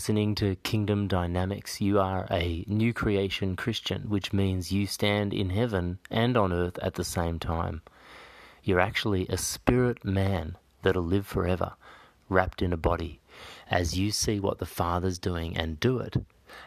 Listening 0.00 0.34
to 0.36 0.56
Kingdom 0.56 1.08
Dynamics. 1.08 1.82
You 1.82 2.00
are 2.00 2.26
a 2.30 2.64
new 2.66 2.94
creation 2.94 3.54
Christian, 3.54 4.08
which 4.08 4.32
means 4.32 4.72
you 4.72 4.86
stand 4.86 5.34
in 5.34 5.50
heaven 5.50 5.98
and 6.10 6.38
on 6.38 6.54
earth 6.54 6.78
at 6.78 6.94
the 6.94 7.04
same 7.04 7.38
time. 7.38 7.82
You're 8.62 8.80
actually 8.80 9.26
a 9.28 9.36
spirit 9.36 10.02
man 10.02 10.56
that'll 10.80 11.02
live 11.02 11.26
forever, 11.26 11.74
wrapped 12.30 12.62
in 12.62 12.72
a 12.72 12.78
body. 12.78 13.20
As 13.70 13.98
you 13.98 14.10
see 14.10 14.40
what 14.40 14.56
the 14.56 14.64
Father's 14.64 15.18
doing 15.18 15.54
and 15.54 15.78
do 15.78 15.98
it, 15.98 16.16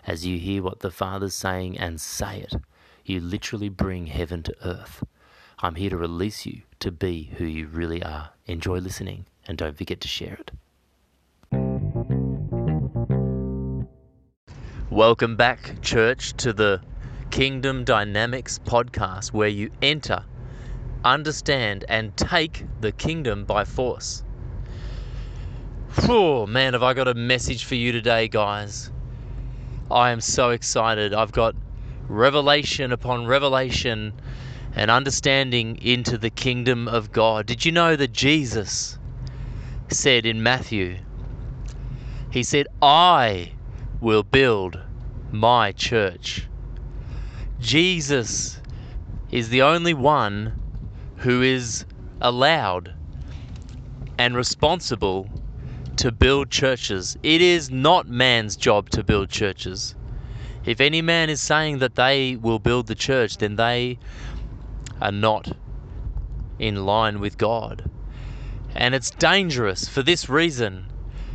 as 0.06 0.28
you 0.28 0.38
hear 0.38 0.62
what 0.62 0.81
the 0.81 0.92
Father's 0.92 1.34
saying 1.34 1.75
and 1.80 2.00
say 2.00 2.42
it, 2.42 2.62
you 3.03 3.20
literally 3.20 3.68
bring 3.68 4.06
heaven 4.06 4.44
to 4.44 4.56
earth. 4.64 5.03
I'm 5.58 5.73
here 5.73 5.90
to 5.90 5.97
release 5.97 6.45
you 6.45 6.62
to 6.81 6.92
be 6.92 7.31
who 7.38 7.45
you 7.45 7.66
really 7.66 8.03
are. 8.03 8.30
Enjoy 8.45 8.78
listening 8.78 9.25
and 9.47 9.58
don't 9.58 9.75
forget 9.75 10.02
to 10.02 10.08
share 10.08 10.36
it. 10.36 10.52
Welcome 14.94 15.38
back, 15.38 15.82
church, 15.82 16.34
to 16.34 16.54
the 16.54 16.80
Kingdom 17.32 17.84
Dynamics 17.84 18.60
podcast 18.64 19.34
where 19.34 19.48
you 19.48 19.72
enter, 19.82 20.24
understand, 21.04 21.84
and 21.90 22.16
take 22.16 22.64
the 22.80 22.92
kingdom 22.92 23.44
by 23.44 23.66
force. 23.66 24.24
Oh 26.08 26.46
man, 26.46 26.74
have 26.74 26.84
I 26.84 26.94
got 26.94 27.08
a 27.08 27.16
message 27.16 27.66
for 27.66 27.74
you 27.74 27.92
today, 27.92 28.28
guys. 28.28 28.92
I 29.90 30.12
am 30.12 30.22
so 30.22 30.52
excited. 30.52 31.12
I've 31.12 31.32
got 31.32 31.56
revelation 32.08 32.92
upon 32.92 33.26
revelation 33.26 34.14
and 34.76 34.92
understanding 34.92 35.80
into 35.82 36.20
the 36.20 36.30
kingdom 36.30 36.88
of 36.88 37.12
God. 37.12 37.48
Did 37.48 37.66
you 37.66 37.72
know 37.72 37.96
that 37.96 38.14
Jesus 38.14 39.00
said 39.88 40.28
in 40.28 40.44
Matthew, 40.44 41.00
He 42.30 42.44
said, 42.44 42.68
I 42.80 43.53
will 44.03 44.24
build 44.24 44.78
my 45.31 45.72
church. 45.72 46.47
Jesus 47.62 48.59
is 49.31 49.47
the 49.47 49.62
only 49.62 49.94
one 49.94 50.59
who 51.18 51.41
is 51.41 51.86
allowed 52.19 52.94
and 54.18 54.36
responsible 54.36 55.30
to 55.96 56.12
build 56.12 56.52
churches. 56.52 57.18
It 57.24 57.41
is 57.41 57.72
not 57.72 58.06
man's 58.08 58.58
job 58.58 58.90
to 58.90 59.03
build 59.03 59.30
churches. 59.30 59.96
If 60.66 60.81
any 60.81 61.02
man 61.02 61.30
is 61.30 61.40
saying 61.40 61.80
that 61.80 61.96
they 61.96 62.35
will 62.35 62.59
build 62.59 62.88
the 62.88 62.96
church, 62.96 63.38
then 63.38 63.56
they 63.56 64.00
are 65.02 65.12
not 65.14 65.56
in 66.59 66.85
line 66.85 67.22
with 67.22 67.38
God. 67.38 67.90
And 68.75 68.94
it's 68.94 69.12
dangerous 69.12 69.88
for 69.88 70.03
this 70.03 70.28
reason 70.28 70.88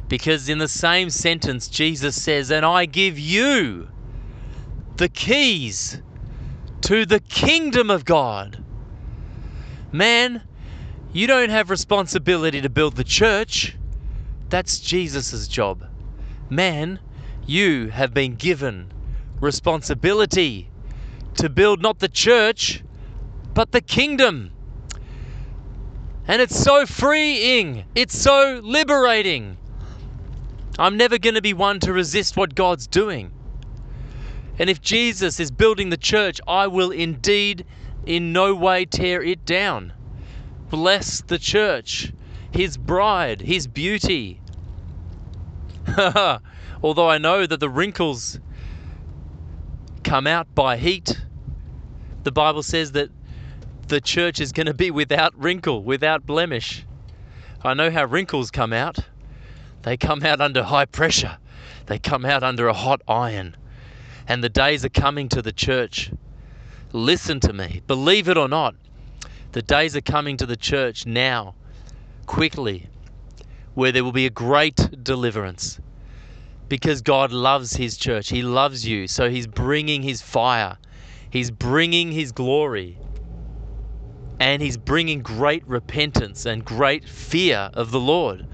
because 0.09 0.49
in 0.49 0.59
the 0.59 0.69
same 0.69 1.11
sentence, 1.11 1.69
Jesus 1.69 2.21
says, 2.21 2.51
And 2.51 2.65
I 2.65 2.87
give 2.87 3.19
you 3.19 3.89
the 4.97 5.09
keys 5.09 6.01
to 6.83 7.05
the 7.05 7.21
kingdom 7.21 7.91
of 7.91 8.05
God. 8.05 8.63
Man, 9.93 10.43
you 11.13 11.27
don't 11.27 11.51
have 11.51 11.71
responsibility 11.71 12.61
to 12.61 12.69
build 12.69 12.97
the 12.97 13.05
church. 13.05 13.77
That's 14.49 14.81
Jesus' 14.81 15.47
job. 15.49 15.87
Man, 16.51 17.01
you 17.47 17.89
have 17.89 18.15
been 18.15 18.35
given 18.35 18.93
responsibility 19.41 20.71
to 21.35 21.49
build 21.49 21.81
not 21.81 21.99
the 21.99 22.09
church, 22.09 22.83
but 23.55 23.73
the 23.73 23.81
kingdom. 23.81 24.51
And 26.27 26.43
it's 26.43 26.59
so 26.59 26.85
freeing, 26.85 27.85
it's 27.95 28.19
so 28.19 28.61
liberating. 28.63 29.57
I'm 30.79 30.97
never 30.97 31.19
going 31.19 31.35
to 31.35 31.43
be 31.43 31.53
one 31.53 31.81
to 31.81 31.93
resist 31.93 32.37
what 32.37 32.55
God's 32.55 32.87
doing. 32.87 33.33
And 34.59 34.71
if 34.71 34.81
Jesus 34.81 35.41
is 35.41 35.51
building 35.51 35.91
the 35.91 35.97
church, 35.97 36.41
I 36.47 36.67
will 36.69 36.91
indeed 36.91 37.65
in 38.07 38.33
no 38.33 38.55
way 38.55 38.85
tear 38.85 39.23
it 39.23 39.45
down. 39.45 39.93
Bless 40.71 41.21
the 41.21 41.39
church, 41.39 42.13
his 42.51 42.77
bride, 42.77 43.41
his 43.41 43.67
beauty. 43.67 44.41
Although 46.83 47.09
I 47.09 47.19
know 47.19 47.47
that 47.47 47.61
the 47.61 47.69
wrinkles 47.69 48.39
come 50.05 50.27
out 50.27 50.55
by 50.55 50.77
heat, 50.77 51.21
the 52.23 52.33
Bible 52.33 52.63
says 52.63 52.93
that 52.93 53.11
the 53.89 54.01
church 54.01 54.41
is 54.41 54.53
going 54.53 54.67
to 54.67 54.75
be 54.75 54.91
without 54.91 55.39
wrinkle, 55.41 55.83
without 55.83 56.27
blemish. 56.27 56.85
I 57.65 57.75
know 57.75 57.91
how 57.91 58.05
wrinkles 58.05 58.51
come 58.51 58.73
out. 58.73 58.99
They 59.89 59.97
come 59.97 60.23
out 60.23 60.43
under 60.43 60.65
high 60.65 60.85
pressure, 60.85 61.39
they 61.87 61.99
come 61.99 62.27
out 62.27 62.43
under 62.43 62.69
a 62.69 62.75
hot 62.75 63.01
iron. 63.09 63.57
And 64.27 64.45
the 64.45 64.51
days 64.51 64.85
are 64.85 64.91
coming 64.91 65.31
to 65.31 65.41
the 65.41 65.51
church. 65.51 66.11
Listen 66.93 67.41
to 67.41 67.55
me, 67.55 67.81
believe 67.87 68.29
it 68.29 68.37
or 68.37 68.49
not, 68.49 68.75
the 69.53 69.63
days 69.63 69.97
are 69.97 70.03
coming 70.03 70.37
to 70.37 70.45
the 70.45 70.59
church 70.59 71.07
now, 71.07 71.55
quickly, 72.27 72.91
where 73.73 73.91
there 73.91 74.05
will 74.05 74.13
be 74.13 74.27
a 74.27 74.31
great 74.31 75.03
deliverance. 75.03 75.81
Because 76.69 77.01
God 77.01 77.33
loves 77.33 77.77
His 77.77 77.97
church, 77.97 78.29
He 78.29 78.43
loves 78.43 78.87
you, 78.87 79.09
so 79.09 79.31
He's 79.31 79.47
bringing 79.47 80.03
His 80.03 80.21
fire, 80.21 80.77
He's 81.31 81.51
bringing 81.51 82.13
His 82.13 82.31
glory, 82.31 82.99
and 84.39 84.61
He's 84.61 84.77
bringing 84.77 85.23
great 85.23 85.67
repentance 85.67 86.45
and 86.45 86.63
great 86.63 87.07
fear 87.07 87.71
of 87.73 87.91
the 87.91 88.01
Lord. 88.01 88.47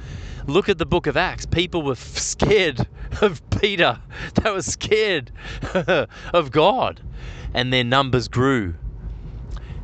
Look 0.46 0.68
at 0.68 0.76
the 0.76 0.84
book 0.84 1.06
of 1.06 1.16
Acts. 1.16 1.46
People 1.46 1.82
were 1.82 1.94
scared 1.94 2.86
of 3.22 3.40
Peter, 3.50 4.00
they 4.34 4.50
were 4.50 4.60
scared 4.60 5.32
of 6.34 6.50
God, 6.50 7.00
and 7.54 7.72
their 7.72 7.84
numbers 7.84 8.28
grew. 8.28 8.74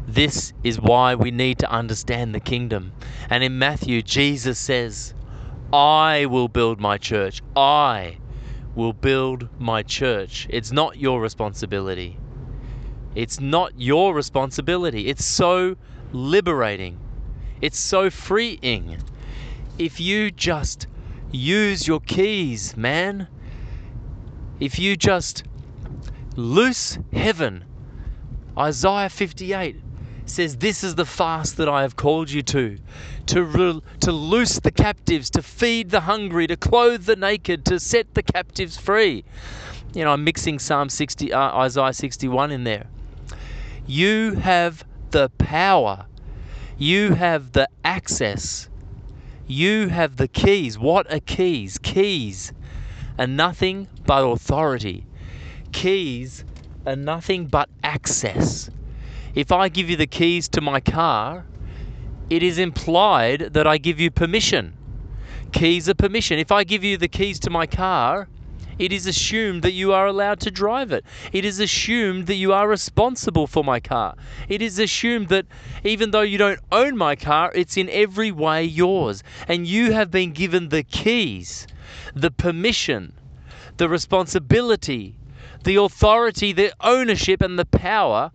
This 0.06 0.52
is 0.62 0.80
why 0.80 1.14
we 1.14 1.30
need 1.30 1.60
to 1.60 1.70
understand 1.70 2.34
the 2.34 2.40
kingdom. 2.40 2.92
And 3.30 3.42
in 3.42 3.58
Matthew, 3.58 4.02
Jesus 4.02 4.58
says, 4.58 5.14
I 5.72 6.26
will 6.26 6.48
build 6.48 6.80
my 6.80 6.98
church. 6.98 7.42
I 7.56 8.18
will 8.74 8.92
build 8.92 9.48
my 9.58 9.82
church. 9.82 10.46
It's 10.50 10.72
not 10.72 10.98
your 10.98 11.20
responsibility. 11.20 12.18
It's 13.14 13.40
not 13.40 13.80
your 13.80 14.14
responsibility. 14.14 15.08
It's 15.08 15.24
so 15.24 15.76
liberating. 16.12 16.98
It's 17.60 17.78
so 17.78 18.10
freeing 18.10 18.98
if 19.80 19.98
you 19.98 20.30
just 20.30 20.86
use 21.32 21.88
your 21.88 22.00
keys, 22.00 22.76
man, 22.76 23.26
if 24.60 24.78
you 24.78 24.94
just 24.94 25.42
loose 26.36 26.98
heaven, 27.14 27.64
Isaiah 28.58 29.08
58 29.08 29.80
says, 30.26 30.58
This 30.58 30.84
is 30.84 30.96
the 30.96 31.06
fast 31.06 31.56
that 31.56 31.66
I 31.66 31.80
have 31.80 31.96
called 31.96 32.30
you 32.30 32.42
to. 32.42 32.78
To, 33.26 33.42
re- 33.42 33.80
to 34.00 34.12
loose 34.12 34.60
the 34.60 34.70
captives, 34.70 35.30
to 35.30 35.42
feed 35.42 35.88
the 35.88 36.00
hungry, 36.00 36.46
to 36.46 36.58
clothe 36.58 37.04
the 37.04 37.16
naked, 37.16 37.64
to 37.64 37.80
set 37.80 38.12
the 38.12 38.22
captives 38.22 38.76
free. 38.76 39.24
You 39.94 40.04
know, 40.04 40.12
I'm 40.12 40.24
mixing 40.24 40.58
Psalm 40.58 40.90
60, 40.90 41.32
uh, 41.32 41.56
Isaiah 41.56 41.94
61 41.94 42.50
in 42.50 42.64
there. 42.64 42.86
You 43.86 44.34
have 44.34 44.84
the 45.10 45.30
power, 45.38 46.04
you 46.76 47.14
have 47.14 47.52
the 47.52 47.66
access 47.82 48.68
you 49.50 49.88
have 49.88 50.16
the 50.16 50.28
keys. 50.28 50.78
What 50.78 51.12
are 51.12 51.20
keys? 51.20 51.78
Keys 51.78 52.52
are 53.18 53.26
nothing 53.26 53.88
but 54.06 54.24
authority. 54.24 55.06
Keys 55.72 56.44
are 56.86 56.96
nothing 56.96 57.46
but 57.46 57.68
access. 57.82 58.70
If 59.34 59.52
I 59.52 59.68
give 59.68 59.90
you 59.90 59.96
the 59.96 60.06
keys 60.06 60.48
to 60.50 60.60
my 60.60 60.80
car, 60.80 61.46
it 62.28 62.42
is 62.42 62.58
implied 62.58 63.52
that 63.54 63.66
I 63.66 63.78
give 63.78 63.98
you 63.98 64.10
permission. 64.10 64.74
Keys 65.52 65.88
are 65.88 65.94
permission. 65.94 66.38
If 66.38 66.52
I 66.52 66.62
give 66.62 66.84
you 66.84 66.96
the 66.96 67.08
keys 67.08 67.40
to 67.40 67.50
my 67.50 67.66
car, 67.66 68.28
it 68.80 68.92
is 68.94 69.06
assumed 69.06 69.62
that 69.62 69.72
you 69.72 69.92
are 69.92 70.06
allowed 70.06 70.40
to 70.40 70.50
drive 70.50 70.90
it. 70.90 71.04
It 71.34 71.44
is 71.44 71.60
assumed 71.60 72.26
that 72.28 72.36
you 72.36 72.54
are 72.54 72.66
responsible 72.66 73.46
for 73.46 73.62
my 73.62 73.78
car. 73.78 74.14
It 74.48 74.62
is 74.62 74.78
assumed 74.78 75.28
that 75.28 75.44
even 75.84 76.12
though 76.12 76.22
you 76.22 76.38
don't 76.38 76.60
own 76.72 76.96
my 76.96 77.14
car, 77.14 77.52
it's 77.54 77.76
in 77.76 77.90
every 77.90 78.32
way 78.32 78.64
yours. 78.64 79.22
And 79.46 79.66
you 79.66 79.92
have 79.92 80.10
been 80.10 80.32
given 80.32 80.70
the 80.70 80.82
keys, 80.82 81.66
the 82.14 82.30
permission, 82.30 83.12
the 83.76 83.86
responsibility, 83.86 85.14
the 85.64 85.76
authority, 85.76 86.52
the 86.52 86.72
ownership, 86.80 87.42
and 87.42 87.58
the 87.58 87.66
power 87.66 88.30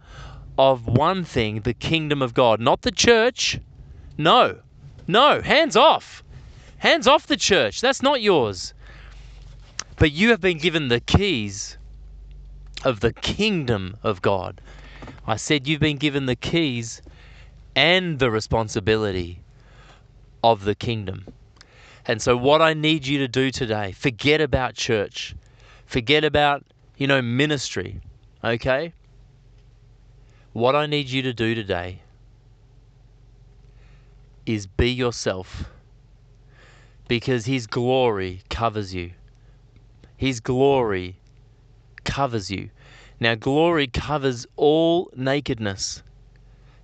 of 0.59 0.85
one 0.85 1.23
thing 1.23 1.61
the 1.61 1.73
kingdom 1.73 2.21
of 2.21 2.35
God, 2.35 2.59
not 2.59 2.83
the 2.83 2.91
church. 2.91 3.59
No, 4.15 4.59
no, 5.07 5.41
hands 5.41 5.75
off. 5.75 6.23
Hands 6.77 7.07
off 7.07 7.25
the 7.25 7.35
church. 7.35 7.81
That's 7.81 8.03
not 8.03 8.21
yours. 8.21 8.74
But 9.97 10.11
you 10.11 10.29
have 10.29 10.41
been 10.41 10.57
given 10.57 10.89
the 10.89 10.99
keys 10.99 11.77
of 12.83 12.99
the 12.99 13.13
kingdom 13.13 13.97
of 14.03 14.21
God. 14.21 14.61
I 15.25 15.37
said 15.37 15.67
you've 15.67 15.79
been 15.79 15.97
given 15.97 16.25
the 16.25 16.35
keys 16.35 17.01
and 17.75 18.19
the 18.19 18.29
responsibility 18.29 19.41
of 20.43 20.65
the 20.65 20.75
kingdom. 20.75 21.25
And 22.05 22.21
so, 22.21 22.37
what 22.37 22.61
I 22.61 22.73
need 22.73 23.07
you 23.07 23.17
to 23.19 23.27
do 23.27 23.49
today, 23.49 23.91
forget 23.91 24.41
about 24.41 24.75
church, 24.75 25.35
forget 25.85 26.23
about, 26.23 26.63
you 26.97 27.07
know, 27.07 27.21
ministry, 27.21 27.99
okay? 28.43 28.93
What 30.53 30.75
I 30.75 30.85
need 30.85 31.09
you 31.09 31.23
to 31.23 31.33
do 31.33 31.55
today 31.55 32.01
is 34.45 34.67
be 34.67 34.91
yourself 34.91 35.65
because 37.07 37.45
His 37.45 37.65
glory 37.65 38.41
covers 38.49 38.93
you. 38.93 39.11
His 40.17 40.39
glory 40.39 41.17
covers 42.03 42.49
you. 42.49 42.69
Now, 43.19 43.35
glory 43.35 43.87
covers 43.87 44.45
all 44.55 45.11
nakedness. 45.15 46.03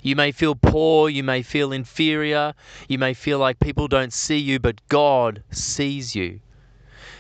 You 0.02 0.16
may 0.16 0.32
feel 0.32 0.56
poor, 0.56 1.10
you 1.10 1.24
may 1.24 1.44
feel 1.44 1.72
inferior, 1.72 2.54
you 2.88 2.98
may 2.98 3.14
feel 3.14 3.38
like 3.38 3.60
people 3.60 3.88
don't 3.88 4.14
see 4.14 4.38
you, 4.38 4.60
but 4.60 4.86
God 4.88 5.44
sees 5.52 6.16
you. 6.16 6.40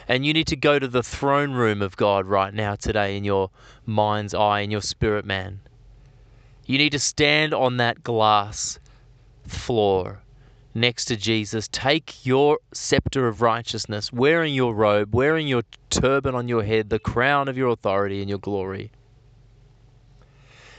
And 0.08 0.26
you 0.26 0.34
need 0.34 0.48
to 0.48 0.56
go 0.56 0.80
to 0.80 0.88
the 0.88 1.04
throne 1.04 1.52
room 1.52 1.82
of 1.82 1.96
God 1.96 2.26
right 2.26 2.54
now, 2.54 2.76
today, 2.76 3.16
in 3.16 3.24
your 3.24 3.52
mind's 3.86 4.34
eye, 4.34 4.62
in 4.62 4.72
your 4.72 4.82
spirit 4.82 5.26
man. 5.26 5.62
You 6.66 6.78
need 6.78 6.92
to 6.92 7.00
stand 7.00 7.54
on 7.54 7.78
that 7.78 8.04
glass 8.04 8.80
floor 9.46 10.22
next 10.74 11.06
to 11.06 11.16
Jesus. 11.16 11.68
Take 11.72 12.26
your 12.26 12.60
scepter 12.74 13.28
of 13.28 13.42
righteousness, 13.42 14.12
wearing 14.12 14.54
your 14.54 14.74
robe, 14.74 15.14
wearing 15.14 15.48
your 15.48 15.64
turban 15.90 16.36
on 16.36 16.48
your 16.48 16.64
head, 16.64 16.90
the 16.90 17.00
crown 17.00 17.48
of 17.48 17.58
your 17.58 17.70
authority 17.70 18.22
and 18.22 18.30
your 18.30 18.40
glory. 18.40 18.92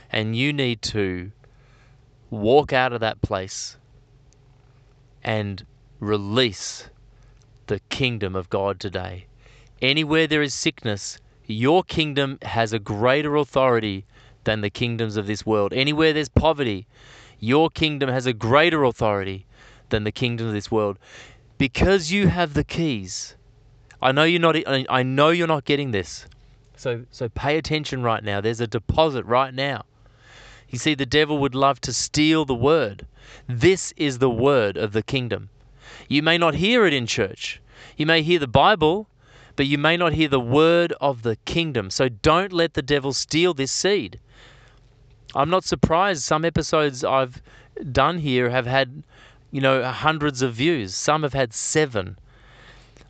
And 0.09 0.35
you 0.35 0.53
need 0.53 0.81
to 0.83 1.31
walk 2.29 2.73
out 2.73 2.93
of 2.93 2.99
that 3.01 3.21
place 3.21 3.77
and 5.23 5.65
release 5.99 6.89
the 7.67 7.79
kingdom 7.89 8.35
of 8.35 8.49
God 8.49 8.79
today. 8.79 9.25
Anywhere 9.81 10.27
there 10.27 10.41
is 10.41 10.53
sickness, 10.53 11.19
your 11.45 11.83
kingdom 11.83 12.37
has 12.41 12.73
a 12.73 12.79
greater 12.79 13.35
authority 13.35 14.05
than 14.43 14.61
the 14.61 14.69
kingdoms 14.69 15.17
of 15.17 15.27
this 15.27 15.45
world. 15.45 15.73
Anywhere 15.73 16.13
there's 16.13 16.29
poverty, 16.29 16.85
your 17.39 17.69
kingdom 17.69 18.09
has 18.09 18.25
a 18.25 18.33
greater 18.33 18.83
authority 18.83 19.45
than 19.93 20.03
the 20.03 20.11
kingdom 20.11 20.47
of 20.47 20.53
this 20.53 20.71
world 20.71 20.97
because 21.59 22.11
you 22.11 22.27
have 22.27 22.55
the 22.55 22.63
keys. 22.63 23.35
I 24.01 24.11
know 24.11 24.23
you're 24.23 24.41
not 24.41 24.57
I 24.67 25.03
know 25.03 25.29
you're 25.29 25.47
not 25.47 25.65
getting 25.65 25.91
this. 25.91 26.25
So 26.75 27.05
so 27.11 27.29
pay 27.29 27.57
attention 27.57 28.01
right 28.01 28.23
now. 28.23 28.41
There's 28.41 28.59
a 28.59 28.65
deposit 28.67 29.23
right 29.25 29.53
now. 29.53 29.85
You 30.69 30.79
see, 30.79 30.95
the 30.95 31.05
devil 31.05 31.37
would 31.37 31.53
love 31.53 31.79
to 31.81 31.93
steal 31.93 32.45
the 32.45 32.55
word. 32.55 33.05
This 33.47 33.93
is 33.95 34.17
the 34.17 34.29
word 34.31 34.75
of 34.77 34.91
the 34.93 35.03
kingdom. 35.03 35.49
You 36.09 36.23
may 36.23 36.39
not 36.39 36.55
hear 36.55 36.87
it 36.87 36.93
in 36.93 37.05
church. 37.05 37.61
You 37.95 38.07
may 38.07 38.23
hear 38.23 38.39
the 38.39 38.47
Bible, 38.47 39.07
but 39.55 39.67
you 39.67 39.77
may 39.77 39.95
not 39.95 40.13
hear 40.13 40.27
the 40.27 40.39
word 40.39 40.91
of 40.99 41.21
the 41.21 41.35
kingdom. 41.45 41.91
So 41.91 42.09
don't 42.09 42.51
let 42.51 42.73
the 42.73 42.81
devil 42.81 43.13
steal 43.13 43.53
this 43.53 43.71
seed. 43.71 44.19
I'm 45.35 45.51
not 45.51 45.63
surprised 45.63 46.23
some 46.23 46.43
episodes 46.43 47.03
I've 47.03 47.39
done 47.91 48.17
here 48.17 48.49
have 48.49 48.65
had, 48.65 49.03
you 49.53 49.61
know, 49.61 49.83
hundreds 49.83 50.41
of 50.41 50.55
views. 50.55 50.95
Some 50.95 51.21
have 51.21 51.35
had 51.35 51.53
seven. 51.53 52.17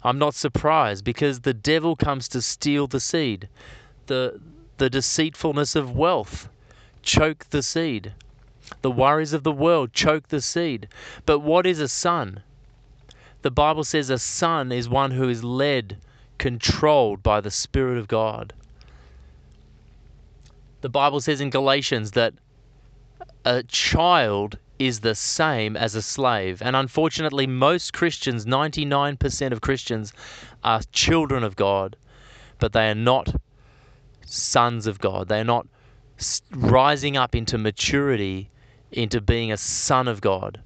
I'm 0.03 0.19
not 0.19 0.35
surprised 0.35 1.05
because 1.05 1.39
the 1.39 1.53
devil 1.53 1.95
comes 1.95 2.27
to 2.27 2.41
steal 2.41 2.85
the 2.85 2.99
seed. 2.99 3.47
The 4.07 4.41
the 4.77 4.89
deceitfulness 4.89 5.73
of 5.77 5.95
wealth 5.95 6.49
choke 7.01 7.45
the 7.51 7.63
seed. 7.63 8.11
The 8.81 8.91
worries 8.91 9.31
of 9.31 9.43
the 9.43 9.53
world 9.53 9.93
choke 9.93 10.27
the 10.27 10.41
seed. 10.41 10.89
But 11.25 11.39
what 11.39 11.65
is 11.65 11.79
a 11.79 11.87
son? 11.87 12.43
The 13.41 13.51
Bible 13.51 13.85
says 13.85 14.09
a 14.09 14.19
son 14.19 14.73
is 14.73 14.89
one 14.89 15.11
who 15.11 15.29
is 15.29 15.45
led, 15.45 15.95
controlled 16.39 17.23
by 17.23 17.39
the 17.39 17.51
Spirit 17.51 17.97
of 17.97 18.09
God. 18.09 18.51
The 20.81 20.89
Bible 20.89 21.21
says 21.21 21.39
in 21.39 21.49
Galatians 21.49 22.11
that 22.11 22.33
a 23.45 23.63
child 23.63 24.57
is 24.79 24.99
the 24.99 25.15
same 25.15 25.77
as 25.77 25.95
a 25.95 26.01
slave. 26.01 26.61
And 26.61 26.75
unfortunately, 26.75 27.47
most 27.47 27.93
Christians, 27.93 28.45
99% 28.45 29.51
of 29.51 29.61
Christians, 29.61 30.13
are 30.63 30.81
children 30.91 31.43
of 31.43 31.55
God, 31.55 31.95
but 32.59 32.73
they 32.73 32.89
are 32.89 32.95
not 32.95 33.35
sons 34.25 34.87
of 34.87 34.99
God. 34.99 35.27
They 35.27 35.39
are 35.39 35.45
not 35.45 35.67
rising 36.51 37.17
up 37.17 37.35
into 37.35 37.57
maturity, 37.57 38.49
into 38.91 39.21
being 39.21 39.51
a 39.51 39.57
son 39.57 40.07
of 40.07 40.21
God. 40.21 40.59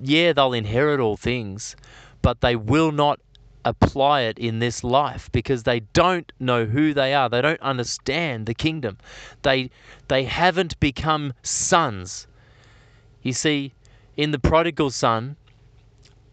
Yeah, 0.00 0.32
they'll 0.32 0.52
inherit 0.52 1.00
all 1.00 1.16
things, 1.16 1.76
but 2.22 2.40
they 2.40 2.56
will 2.56 2.92
not 2.92 3.20
apply 3.64 4.22
it 4.22 4.38
in 4.38 4.58
this 4.58 4.84
life 4.84 5.30
because 5.32 5.62
they 5.62 5.80
don't 5.80 6.30
know 6.38 6.66
who 6.66 6.92
they 6.92 7.14
are. 7.14 7.28
They 7.28 7.40
don't 7.40 7.60
understand 7.60 8.46
the 8.46 8.54
kingdom. 8.54 8.98
They 9.42 9.70
they 10.08 10.24
haven't 10.24 10.78
become 10.80 11.32
sons. 11.42 12.26
You 13.24 13.32
see, 13.32 13.72
in 14.16 14.30
the 14.30 14.38
prodigal 14.38 14.90
son, 14.90 15.34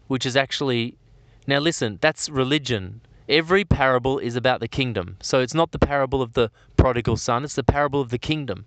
which 0.06 0.24
is 0.24 0.36
actually 0.36 0.94
now 1.46 1.58
listen, 1.58 1.98
that's 2.00 2.28
religion. 2.28 3.00
Every 3.28 3.64
parable 3.64 4.18
is 4.18 4.36
about 4.36 4.60
the 4.60 4.68
kingdom. 4.68 5.16
So 5.20 5.40
it's 5.40 5.54
not 5.54 5.72
the 5.72 5.78
parable 5.78 6.22
of 6.22 6.34
the 6.34 6.50
prodigal 6.76 7.16
son, 7.16 7.44
it's 7.44 7.56
the 7.56 7.64
parable 7.64 8.00
of 8.00 8.10
the 8.10 8.18
kingdom. 8.18 8.64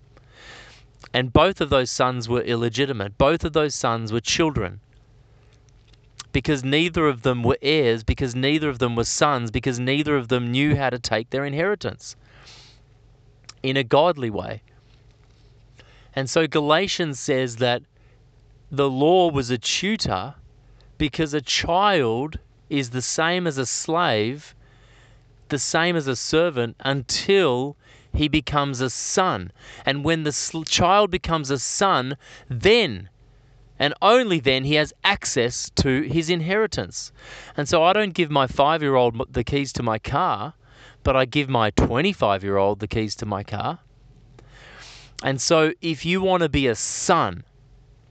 And 1.14 1.32
both 1.32 1.62
of 1.62 1.70
those 1.70 1.90
sons 1.90 2.28
were 2.28 2.42
illegitimate. 2.42 3.18
Both 3.18 3.46
of 3.46 3.54
those 3.54 3.76
sons 3.76 4.12
were 4.12 4.20
children. 4.20 4.82
Because 6.34 6.64
neither 6.64 7.08
of 7.08 7.22
them 7.22 7.44
were 7.44 7.58
heirs, 7.62 8.04
because 8.04 8.36
neither 8.36 8.68
of 8.68 8.80
them 8.80 8.96
were 8.96 9.06
sons, 9.06 9.52
because 9.52 9.80
neither 9.80 10.18
of 10.18 10.28
them 10.28 10.52
knew 10.52 10.76
how 10.76 10.90
to 10.90 11.00
take 11.00 11.30
their 11.30 11.46
inheritance 11.46 12.18
in 13.64 13.78
a 13.78 13.84
godly 13.84 14.30
way. 14.30 14.62
And 16.14 16.30
so 16.30 16.48
Galatians 16.48 17.20
says 17.20 17.58
that 17.58 17.84
the 18.72 18.90
law 18.90 19.30
was 19.30 19.50
a 19.50 19.58
tutor 19.58 20.36
because 20.98 21.34
a 21.34 21.42
child 21.42 22.40
is 22.70 22.90
the 22.90 23.02
same 23.02 23.46
as 23.48 23.58
a 23.58 23.66
slave, 23.66 24.56
the 25.50 25.60
same 25.60 25.96
as 25.96 26.08
a 26.08 26.16
servant 26.16 26.76
until 26.80 27.76
he 28.14 28.28
becomes 28.28 28.82
a 28.82 28.90
son. 28.90 29.52
And 29.86 30.04
when 30.04 30.24
the 30.24 30.64
child 30.68 31.12
becomes 31.12 31.52
a 31.52 31.60
son, 31.60 32.18
then 32.50 33.10
and 33.78 33.94
only 34.02 34.40
then 34.40 34.64
he 34.64 34.76
has 34.76 34.94
access 35.04 35.70
to 35.76 36.04
his 36.04 36.30
inheritance. 36.30 37.12
And 37.58 37.68
so 37.68 37.84
I 37.84 37.94
don't 37.94 38.14
give 38.14 38.32
my 38.32 38.48
five 38.48 38.82
year 38.82 38.96
old 38.96 39.34
the 39.34 39.44
keys 39.44 39.74
to 39.74 39.84
my 39.84 40.00
car, 40.00 40.54
but 41.04 41.16
I 41.16 41.26
give 41.26 41.50
my 41.50 41.72
25 41.72 42.44
year 42.44 42.58
old 42.58 42.80
the 42.80 42.88
keys 42.88 43.16
to 43.16 43.26
my 43.26 43.44
car. 43.44 43.80
And 45.24 45.42
so 45.42 45.74
if 45.82 46.06
you 46.06 46.22
want 46.22 46.44
to 46.44 46.50
be 46.50 46.68
a 46.68 46.76
son, 46.76 47.44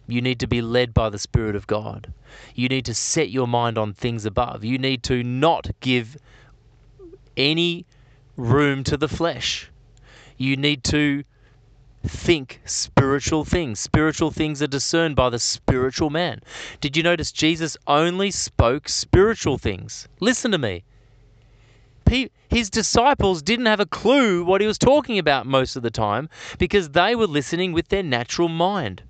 you 0.07 0.21
need 0.21 0.39
to 0.41 0.47
be 0.47 0.61
led 0.61 0.93
by 0.93 1.09
the 1.09 1.19
Spirit 1.19 1.57
of 1.57 1.67
God. 1.67 2.13
You 2.55 2.69
need 2.69 2.85
to 2.87 2.95
set 2.95 3.31
your 3.31 3.49
mind 3.49 3.79
on 3.79 3.95
things 3.95 4.27
above. 4.27 4.65
You 4.65 4.77
need 4.77 5.03
to 5.05 5.23
not 5.23 5.71
give 5.81 6.17
any 7.37 7.87
room 8.37 8.85
to 8.85 8.97
the 8.97 9.09
flesh. 9.09 9.71
You 10.37 10.57
need 10.57 10.85
to 10.85 11.25
think 12.07 12.61
spiritual 12.67 13.45
things. 13.47 13.81
Spiritual 13.81 14.31
things 14.31 14.61
are 14.61 14.67
discerned 14.67 15.17
by 15.17 15.31
the 15.31 15.39
spiritual 15.39 16.11
man. 16.11 16.43
Did 16.81 16.97
you 16.97 17.03
notice 17.03 17.33
Jesus 17.33 17.77
only 17.87 18.31
spoke 18.31 18.89
spiritual 18.89 19.57
things? 19.57 20.07
Listen 20.21 20.51
to 20.51 20.59
me. 20.59 20.85
His 22.49 22.69
disciples 22.69 23.43
didn't 23.43 23.67
have 23.67 23.81
a 23.81 23.87
clue 23.87 24.45
what 24.45 24.61
he 24.61 24.67
was 24.67 24.79
talking 24.79 25.19
about 25.19 25.47
most 25.47 25.77
of 25.77 25.83
the 25.83 25.91
time 25.91 26.29
because 26.59 26.91
they 26.91 27.15
were 27.15 27.27
listening 27.27 27.73
with 27.73 27.89
their 27.89 28.03
natural 28.03 28.49
mind 28.49 29.03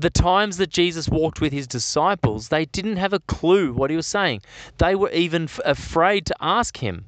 the 0.00 0.10
times 0.10 0.58
that 0.58 0.68
Jesus 0.68 1.08
walked 1.08 1.40
with 1.40 1.52
his 1.52 1.66
disciples, 1.66 2.48
they 2.48 2.66
didn't 2.66 2.98
have 2.98 3.14
a 3.14 3.20
clue 3.20 3.72
what 3.72 3.90
he 3.90 3.96
was 3.96 4.06
saying. 4.06 4.42
They 4.76 4.94
were 4.94 5.10
even 5.10 5.44
f- 5.44 5.60
afraid 5.64 6.26
to 6.26 6.36
ask 6.40 6.76
him. 6.78 7.06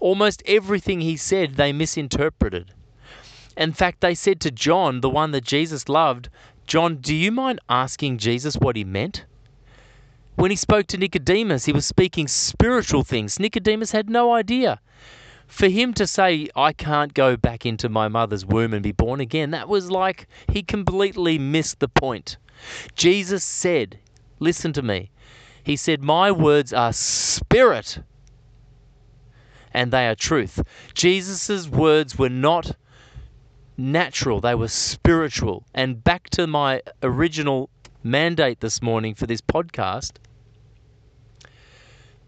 Almost 0.00 0.42
everything 0.46 1.00
he 1.00 1.16
said, 1.16 1.54
they 1.54 1.72
misinterpreted. 1.72 2.72
In 3.56 3.72
fact, 3.72 4.00
they 4.00 4.14
said 4.14 4.40
to 4.40 4.50
John, 4.50 5.00
the 5.02 5.10
one 5.10 5.30
that 5.32 5.44
Jesus 5.44 5.88
loved, 5.88 6.28
John, 6.66 6.96
do 6.96 7.14
you 7.14 7.30
mind 7.30 7.60
asking 7.68 8.18
Jesus 8.18 8.56
what 8.56 8.76
he 8.76 8.84
meant? 8.84 9.24
When 10.34 10.50
he 10.50 10.56
spoke 10.56 10.86
to 10.88 10.98
Nicodemus, 10.98 11.66
he 11.66 11.72
was 11.72 11.86
speaking 11.86 12.26
spiritual 12.26 13.04
things. 13.04 13.38
Nicodemus 13.38 13.92
had 13.92 14.08
no 14.08 14.32
idea 14.32 14.80
for 15.50 15.68
him 15.68 15.92
to 15.94 16.06
say, 16.06 16.48
I 16.54 16.72
can't 16.72 17.12
go 17.12 17.36
back 17.36 17.66
into 17.66 17.88
my 17.88 18.08
mother's 18.08 18.46
womb 18.46 18.72
and 18.72 18.82
be 18.82 18.92
born 18.92 19.20
again, 19.20 19.50
that 19.50 19.68
was 19.68 19.90
like 19.90 20.26
he 20.50 20.62
completely 20.62 21.38
missed 21.38 21.80
the 21.80 21.88
point. 21.88 22.36
Jesus 22.94 23.42
said, 23.44 23.98
Listen 24.38 24.72
to 24.72 24.82
me. 24.82 25.10
He 25.62 25.76
said, 25.76 26.02
My 26.02 26.30
words 26.30 26.72
are 26.72 26.92
spirit 26.92 27.98
and 29.72 29.92
they 29.92 30.06
are 30.06 30.14
truth. 30.14 30.62
Jesus' 30.94 31.68
words 31.68 32.18
were 32.18 32.28
not 32.28 32.76
natural, 33.76 34.40
they 34.40 34.54
were 34.54 34.68
spiritual. 34.68 35.64
And 35.74 36.02
back 36.02 36.30
to 36.30 36.46
my 36.46 36.82
original 37.02 37.70
mandate 38.02 38.60
this 38.60 38.80
morning 38.80 39.14
for 39.14 39.26
this 39.26 39.40
podcast 39.40 40.12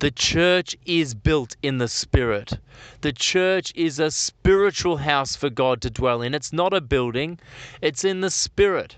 The 0.02 0.11
church 0.11 0.76
is 0.85 1.14
built 1.14 1.54
in 1.62 1.78
the 1.78 1.87
Spirit. 1.87 2.59
The 3.02 3.12
church 3.12 3.73
is 3.76 4.00
a 4.00 4.11
spiritual 4.11 4.97
house 4.97 5.37
for 5.37 5.49
God 5.49 5.80
to 5.82 5.90
dwell 5.90 6.23
in. 6.23 6.35
It's 6.35 6.52
not 6.52 6.75
a 6.75 6.80
building, 6.80 7.38
it's 7.80 8.02
in 8.02 8.21
the 8.21 8.28
Spirit. 8.28 8.97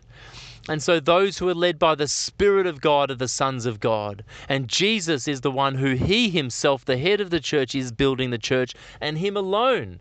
And 0.66 0.82
so 0.82 1.00
those 1.00 1.36
who 1.36 1.48
are 1.50 1.54
led 1.54 1.78
by 1.78 1.94
the 1.94 2.08
Spirit 2.08 2.66
of 2.66 2.80
God 2.80 3.10
are 3.10 3.16
the 3.16 3.28
sons 3.28 3.66
of 3.66 3.80
God. 3.80 4.24
And 4.48 4.66
Jesus 4.66 5.28
is 5.28 5.42
the 5.42 5.50
one 5.50 5.74
who 5.74 5.92
He 5.92 6.30
Himself, 6.30 6.86
the 6.86 6.96
head 6.96 7.20
of 7.20 7.28
the 7.28 7.38
church, 7.38 7.74
is 7.74 7.92
building 7.92 8.30
the 8.30 8.38
church, 8.38 8.72
and 8.98 9.18
Him 9.18 9.36
alone 9.36 10.00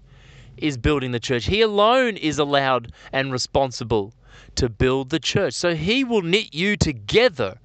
is 0.56 0.78
building 0.78 1.12
the 1.12 1.20
church. 1.20 1.48
He 1.48 1.60
alone 1.60 2.16
is 2.16 2.40
allowed 2.40 2.94
and 3.12 3.30
responsible 3.30 4.14
to 4.56 4.70
build 4.70 5.10
the 5.10 5.20
church. 5.20 5.54
So 5.54 5.76
He 5.76 6.06
will 6.06 6.22
knit 6.22 6.54
you 6.54 6.78
together. 6.78 7.60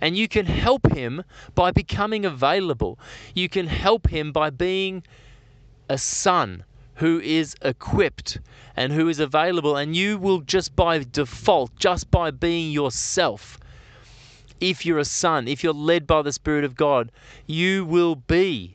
And 0.00 0.16
you 0.16 0.28
can 0.28 0.46
help 0.46 0.92
Him 0.92 1.22
by 1.54 1.70
becoming 1.70 2.24
available. 2.24 2.98
You 3.34 3.48
can 3.48 3.66
help 3.66 4.08
Him 4.08 4.32
by 4.32 4.50
being 4.50 5.02
a 5.88 5.98
son 5.98 6.64
who 6.94 7.18
is 7.20 7.56
equipped 7.62 8.38
and 8.76 8.92
who 8.92 9.08
is 9.08 9.18
available, 9.18 9.76
and 9.76 9.96
you 9.96 10.18
will 10.18 10.40
just 10.40 10.76
by 10.76 10.98
default, 10.98 11.74
just 11.76 12.10
by 12.10 12.30
being 12.30 12.72
yourself, 12.72 13.58
if 14.60 14.84
you're 14.84 14.98
a 14.98 15.04
son, 15.04 15.48
if 15.48 15.64
you're 15.64 15.72
led 15.72 16.06
by 16.06 16.22
the 16.22 16.32
Spirit 16.32 16.64
of 16.64 16.76
God, 16.76 17.10
you 17.46 17.84
will 17.84 18.14
be. 18.14 18.74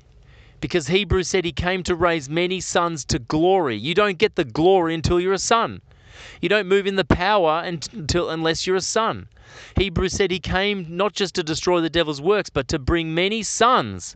Because 0.59 0.87
Hebrews 0.87 1.27
said 1.27 1.45
he 1.45 1.51
came 1.51 1.83
to 1.83 1.95
raise 1.95 2.27
many 2.27 2.59
sons 2.59 3.05
to 3.05 3.19
glory. 3.19 3.75
You 3.75 3.93
don't 3.93 4.17
get 4.17 4.35
the 4.35 4.43
glory 4.43 4.95
until 4.95 5.19
you're 5.19 5.33
a 5.33 5.37
son. 5.37 5.81
You 6.41 6.49
don't 6.49 6.67
move 6.67 6.87
in 6.87 6.95
the 6.95 7.05
power 7.05 7.61
until 7.65 8.29
unless 8.29 8.65
you're 8.65 8.75
a 8.75 8.81
son. 8.81 9.27
Hebrews 9.77 10.13
said 10.13 10.31
he 10.31 10.39
came 10.39 10.85
not 10.89 11.13
just 11.13 11.35
to 11.35 11.43
destroy 11.43 11.81
the 11.81 11.89
devil's 11.89 12.21
works, 12.21 12.49
but 12.49 12.67
to 12.69 12.79
bring 12.79 13.13
many 13.13 13.43
sons 13.43 14.15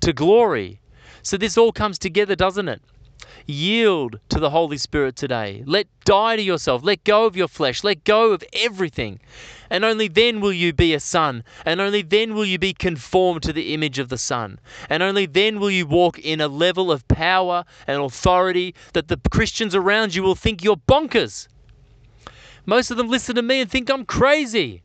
to 0.00 0.12
glory. 0.12 0.80
So 1.22 1.36
this 1.36 1.56
all 1.56 1.72
comes 1.72 1.98
together, 1.98 2.36
doesn't 2.36 2.68
it? 2.68 2.82
Yield 3.46 4.18
to 4.28 4.38
the 4.38 4.50
Holy 4.50 4.78
Spirit 4.78 5.16
today. 5.16 5.62
Let 5.66 5.86
die 6.04 6.36
to 6.36 6.42
yourself. 6.42 6.82
Let 6.82 7.04
go 7.04 7.26
of 7.26 7.36
your 7.36 7.48
flesh. 7.48 7.84
Let 7.84 8.04
go 8.04 8.32
of 8.32 8.42
everything. 8.52 9.20
And 9.70 9.84
only 9.84 10.08
then 10.08 10.40
will 10.40 10.52
you 10.52 10.72
be 10.72 10.94
a 10.94 11.00
son. 11.00 11.44
And 11.64 11.80
only 11.80 12.02
then 12.02 12.34
will 12.34 12.44
you 12.44 12.58
be 12.58 12.72
conformed 12.72 13.42
to 13.42 13.52
the 13.52 13.74
image 13.74 13.98
of 13.98 14.08
the 14.08 14.18
Son. 14.18 14.60
And 14.88 15.02
only 15.02 15.26
then 15.26 15.58
will 15.58 15.70
you 15.70 15.86
walk 15.86 16.18
in 16.18 16.40
a 16.40 16.48
level 16.48 16.92
of 16.92 17.08
power 17.08 17.64
and 17.86 18.00
authority 18.00 18.74
that 18.92 19.08
the 19.08 19.18
Christians 19.30 19.74
around 19.74 20.14
you 20.14 20.22
will 20.22 20.34
think 20.34 20.62
you're 20.62 20.76
bonkers. 20.76 21.48
Most 22.66 22.90
of 22.90 22.96
them 22.96 23.08
listen 23.08 23.34
to 23.36 23.42
me 23.42 23.60
and 23.60 23.70
think 23.70 23.90
I'm 23.90 24.04
crazy. 24.04 24.82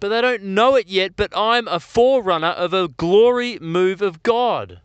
But 0.00 0.08
they 0.08 0.20
don't 0.20 0.42
know 0.42 0.74
it 0.74 0.88
yet, 0.88 1.14
but 1.14 1.32
I'm 1.36 1.68
a 1.68 1.78
forerunner 1.78 2.48
of 2.48 2.74
a 2.74 2.88
glory 2.88 3.58
move 3.60 4.02
of 4.02 4.22
God. 4.22 4.80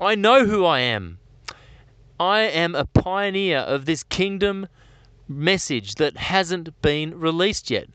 I 0.00 0.16
know 0.16 0.44
who 0.44 0.64
I 0.64 0.80
am. 0.80 1.18
I 2.20 2.42
am 2.42 2.74
a 2.74 2.84
pioneer 2.84 3.58
of 3.58 3.86
this 3.86 4.04
kingdom 4.04 4.68
message 5.28 5.96
that 5.96 6.16
hasn't 6.16 6.80
been 6.80 7.18
released 7.18 7.70
yet. 7.70 7.88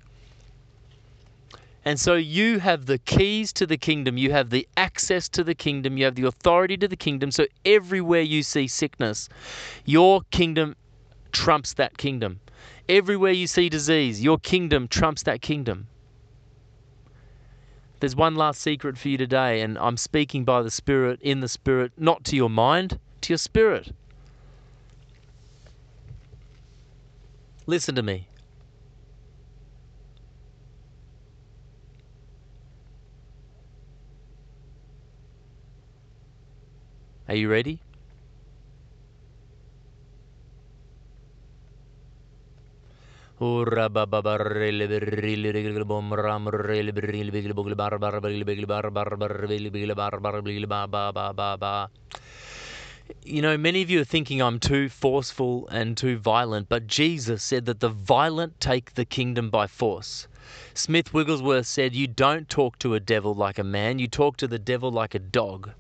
And 1.86 2.00
so 2.00 2.16
you 2.16 2.60
have 2.60 2.86
the 2.86 2.98
keys 2.98 3.54
to 3.54 3.66
the 3.66 3.78
kingdom, 3.78 4.18
you 4.18 4.32
have 4.32 4.50
the 4.50 4.68
access 4.76 5.30
to 5.30 5.44
the 5.44 5.56
kingdom, 5.56 5.98
you 5.98 6.06
have 6.06 6.16
the 6.16 6.28
authority 6.28 6.76
to 6.78 6.88
the 6.88 6.98
kingdom. 6.98 7.32
So 7.32 7.46
everywhere 7.66 8.22
you 8.22 8.44
see 8.44 8.68
sickness, 8.68 9.30
your 9.86 10.22
kingdom 10.32 10.76
trumps 11.32 11.74
that 11.76 11.98
kingdom. 11.98 12.42
Everywhere 12.90 13.32
you 13.32 13.48
see 13.48 13.70
disease, 13.70 14.22
your 14.22 14.38
kingdom 14.38 14.88
trumps 14.88 15.24
that 15.24 15.42
kingdom. 15.42 15.88
There's 18.02 18.16
one 18.16 18.36
last 18.36 18.62
secret 18.62 18.98
for 18.98 19.10
you 19.10 19.18
today, 19.18 19.62
and 19.62 19.78
I'm 19.78 19.98
speaking 19.98 20.44
by 20.44 20.62
the 20.62 20.72
Spirit, 20.72 21.20
in 21.22 21.40
the 21.40 21.50
Spirit, 21.50 21.92
not 21.98 22.24
to 22.26 22.36
your 22.36 22.50
mind, 22.50 23.00
to 23.22 23.34
your 23.34 23.38
spirit. 23.38 23.94
Listen 27.70 27.94
to 27.94 28.02
me. 28.02 28.28
Are 37.28 37.36
you 37.36 37.48
ready? 37.48 37.80
You 53.24 53.42
know, 53.42 53.58
many 53.58 53.82
of 53.82 53.90
you 53.90 54.02
are 54.02 54.06
thinking 54.06 54.42
I'm 54.42 54.60
too 54.60 54.90
forceful 54.90 55.68
and 55.70 55.98
too 55.98 56.18
violent, 56.18 56.70
but 56.70 56.88
Jesus 56.88 57.44
said 57.44 57.66
that 57.66 57.80
the 57.80 57.90
violent 57.90 58.60
take 58.60 58.94
the 58.94 59.06
kingdom 59.06 59.50
by 59.50 59.68
force. 59.68 60.28
Smith 60.74 61.14
Wigglesworth 61.14 61.68
said, 61.68 61.94
You 61.96 62.08
don't 62.08 62.48
talk 62.50 62.78
to 62.80 62.94
a 62.94 63.00
devil 63.00 63.34
like 63.34 63.58
a 63.58 63.64
man, 63.64 64.00
you 64.00 64.08
talk 64.08 64.38
to 64.38 64.48
the 64.48 64.60
devil 64.60 64.92
like 64.92 65.16
a 65.16 65.20
dog. 65.20 65.72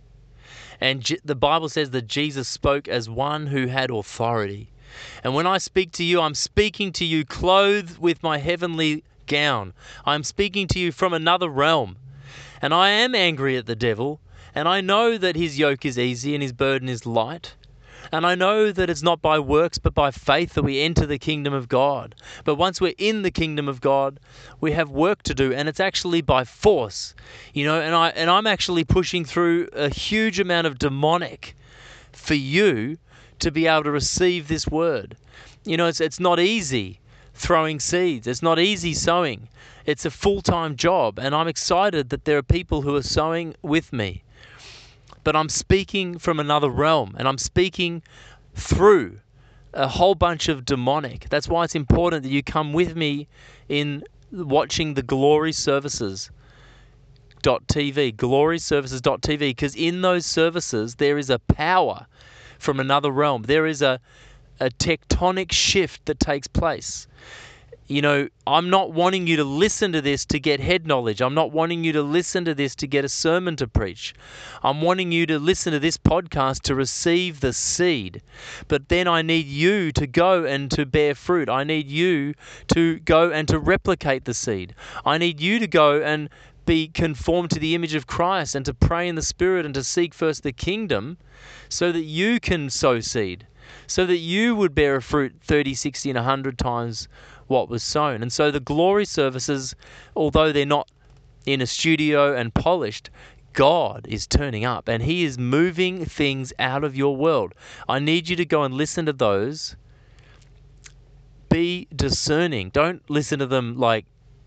And 0.81 1.03
the 1.23 1.35
Bible 1.35 1.69
says 1.69 1.91
that 1.91 2.07
Jesus 2.07 2.47
spoke 2.47 2.87
as 2.87 3.09
one 3.09 3.47
who 3.47 3.67
had 3.67 3.91
authority. 3.91 4.69
And 5.23 5.35
when 5.35 5.45
I 5.45 5.57
speak 5.57 5.91
to 5.93 6.03
you, 6.03 6.21
I'm 6.21 6.35
speaking 6.35 6.91
to 6.93 7.05
you 7.05 7.25
clothed 7.25 7.99
with 7.99 8.23
my 8.23 8.39
heavenly 8.39 9.03
gown. 9.27 9.73
I'm 10.05 10.23
speaking 10.23 10.67
to 10.67 10.79
you 10.79 10.91
from 10.91 11.13
another 11.13 11.49
realm. 11.49 11.97
And 12.61 12.73
I 12.73 12.89
am 12.89 13.13
angry 13.13 13.55
at 13.55 13.65
the 13.65 13.75
devil, 13.75 14.19
and 14.59 14.67
I 14.67 14.81
know 14.81 15.17
that 15.17 15.37
his 15.37 15.57
yoke 15.57 15.85
is 15.85 15.97
easy 15.97 16.33
and 16.33 16.43
his 16.43 16.51
burden 16.51 16.89
is 16.89 17.05
light. 17.05 17.53
And 18.11 18.25
I 18.25 18.35
know 18.35 18.73
that 18.73 18.89
it's 18.89 19.01
not 19.01 19.21
by 19.21 19.39
works 19.39 19.77
but 19.77 19.93
by 19.93 20.11
faith 20.11 20.53
that 20.55 20.63
we 20.63 20.81
enter 20.81 21.05
the 21.05 21.17
kingdom 21.17 21.53
of 21.53 21.69
God. 21.69 22.13
But 22.43 22.55
once 22.55 22.81
we're 22.81 22.93
in 22.97 23.21
the 23.21 23.31
kingdom 23.31 23.69
of 23.69 23.79
God, 23.79 24.19
we 24.59 24.73
have 24.73 24.89
work 24.89 25.23
to 25.23 25.33
do 25.33 25.53
and 25.53 25.69
it's 25.69 25.79
actually 25.79 26.19
by 26.19 26.43
force. 26.43 27.15
You 27.53 27.63
know, 27.63 27.79
and 27.79 27.95
I 27.95 28.09
and 28.09 28.29
I'm 28.29 28.45
actually 28.45 28.83
pushing 28.83 29.23
through 29.23 29.69
a 29.71 29.87
huge 29.87 30.41
amount 30.41 30.67
of 30.67 30.77
demonic 30.77 31.55
for 32.11 32.33
you 32.33 32.97
to 33.39 33.51
be 33.51 33.65
able 33.65 33.83
to 33.83 33.91
receive 33.91 34.49
this 34.49 34.67
word. 34.67 35.15
You 35.63 35.77
know, 35.77 35.87
it's 35.87 36.01
it's 36.01 36.19
not 36.19 36.37
easy 36.37 36.99
throwing 37.33 37.79
seeds. 37.79 38.27
It's 38.27 38.43
not 38.43 38.59
easy 38.59 38.93
sowing. 38.93 39.47
It's 39.85 40.03
a 40.03 40.11
full-time 40.11 40.75
job 40.75 41.17
and 41.17 41.33
I'm 41.33 41.47
excited 41.47 42.09
that 42.09 42.25
there 42.25 42.37
are 42.37 42.43
people 42.43 42.81
who 42.81 42.93
are 42.97 43.03
sowing 43.03 43.55
with 43.61 43.93
me 43.93 44.23
but 45.23 45.35
I'm 45.35 45.49
speaking 45.49 46.17
from 46.17 46.39
another 46.39 46.69
realm 46.69 47.15
and 47.17 47.27
I'm 47.27 47.37
speaking 47.37 48.01
through 48.55 49.19
a 49.73 49.87
whole 49.87 50.15
bunch 50.15 50.49
of 50.49 50.65
demonic. 50.65 51.29
That's 51.29 51.47
why 51.47 51.63
it's 51.63 51.75
important 51.75 52.23
that 52.23 52.29
you 52.29 52.43
come 52.43 52.73
with 52.73 52.95
me 52.95 53.27
in 53.67 54.03
watching 54.31 54.93
the 54.93 55.03
glory 55.03 55.51
services. 55.51 56.31
.tv 57.41 58.13
gloryservices.tv 58.15 59.39
because 59.39 59.73
in 59.75 60.01
those 60.01 60.25
services 60.25 60.95
there 60.95 61.17
is 61.17 61.29
a 61.29 61.39
power 61.39 62.05
from 62.57 62.81
another 62.81 63.11
realm 63.11 63.43
there 63.43 63.65
is 63.65 63.81
a 63.81 63.97
a 64.59 64.69
tectonic 64.71 65.49
shift 65.49 66.05
that 66.05 66.19
takes 66.19 66.47
place 66.47 67.07
you 67.89 68.03
know, 68.03 68.29
I'm 68.45 68.69
not 68.69 68.93
wanting 68.93 69.25
you 69.25 69.35
to 69.37 69.43
listen 69.43 69.93
to 69.93 70.01
this 70.01 70.23
to 70.27 70.39
get 70.39 70.59
head 70.59 70.85
knowledge. 70.85 71.21
I'm 71.21 71.33
not 71.33 71.51
wanting 71.51 71.83
you 71.83 71.91
to 71.93 72.03
listen 72.03 72.45
to 72.45 72.53
this 72.53 72.75
to 72.75 72.87
get 72.87 73.03
a 73.03 73.09
sermon 73.09 73.55
to 73.55 73.67
preach. 73.67 74.13
I'm 74.61 74.81
wanting 74.81 75.11
you 75.11 75.25
to 75.25 75.39
listen 75.39 75.73
to 75.73 75.79
this 75.79 75.97
podcast 75.97 76.61
to 76.63 76.75
receive 76.75 77.39
the 77.39 77.51
seed. 77.51 78.21
But 78.67 78.89
then 78.89 79.07
I 79.07 79.23
need 79.23 79.47
you 79.47 79.91
to 79.93 80.05
go 80.05 80.45
and 80.45 80.69
to 80.69 80.85
bear 80.85 81.15
fruit. 81.15 81.49
I 81.49 81.63
need 81.63 81.87
you 81.87 82.35
to 82.67 82.99
go 82.99 83.31
and 83.31 83.47
to 83.47 83.57
replicate 83.57 84.25
the 84.25 84.35
seed. 84.35 84.75
I 85.03 85.17
need 85.17 85.41
you 85.41 85.57
to 85.57 85.67
go 85.67 85.99
and 85.99 86.29
be 86.67 86.89
conformed 86.89 87.49
to 87.49 87.59
the 87.59 87.73
image 87.73 87.95
of 87.95 88.05
Christ 88.05 88.53
and 88.53 88.63
to 88.67 88.73
pray 88.75 89.07
in 89.07 89.15
the 89.15 89.23
Spirit 89.23 89.65
and 89.65 89.73
to 89.73 89.83
seek 89.83 90.13
first 90.13 90.43
the 90.43 90.51
kingdom 90.51 91.17
so 91.69 91.91
that 91.91 92.03
you 92.03 92.39
can 92.39 92.69
sow 92.69 92.99
seed, 92.99 93.47
so 93.87 94.05
that 94.05 94.17
you 94.17 94.55
would 94.55 94.75
bear 94.75 94.97
a 94.97 95.01
fruit 95.01 95.33
30, 95.41 95.73
60, 95.73 96.11
and 96.11 96.17
100 96.17 96.59
times 96.59 97.07
what 97.49 97.69
was 97.69 97.83
sown. 97.83 98.21
And 98.21 98.31
so 98.31 98.51
the 98.51 98.59
glory 98.59 99.05
services, 99.05 99.75
although 100.15 100.51
they're 100.51 100.65
not 100.65 100.89
in 101.45 101.61
a 101.61 101.67
studio 101.67 102.35
and 102.35 102.53
polished, 102.53 103.09
God 103.53 104.05
is 104.07 104.27
turning 104.27 104.63
up 104.63 104.87
and 104.87 105.03
He 105.03 105.23
is 105.23 105.37
moving 105.37 106.05
things 106.05 106.53
out 106.59 106.83
of 106.83 106.95
your 106.95 107.15
world. 107.15 107.53
I 107.87 107.99
need 107.99 108.29
you 108.29 108.35
to 108.35 108.45
go 108.45 108.63
and 108.63 108.73
listen 108.73 109.05
to 109.07 109.13
those. 109.13 109.75
Be 111.49 111.87
discerning. 111.95 112.69
Don't 112.69 113.01
listen 113.09 113.39
to 113.39 113.47
them 113.47 113.77
like, 113.77 114.05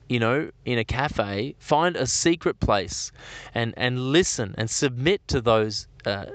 you 0.09 0.21
know, 0.21 0.51
in 0.65 0.79
a 0.79 0.85
cafe. 0.85 1.57
Find 1.59 1.97
a 1.97 2.07
secret 2.07 2.61
place 2.61 3.11
and, 3.55 3.75
and 3.77 3.99
listen 4.13 4.55
and 4.57 4.71
submit 4.71 5.27
to 5.29 5.41
those 5.41 5.89
uh, 6.07 6.27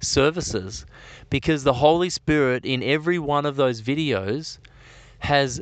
services 0.00 0.84
because 1.30 1.64
the 1.64 1.74
Holy 1.74 2.10
Spirit 2.10 2.64
in 2.64 2.82
every 2.82 3.18
one 3.18 3.46
of 3.46 3.56
those 3.56 3.82
videos 3.82 4.58
has 5.20 5.60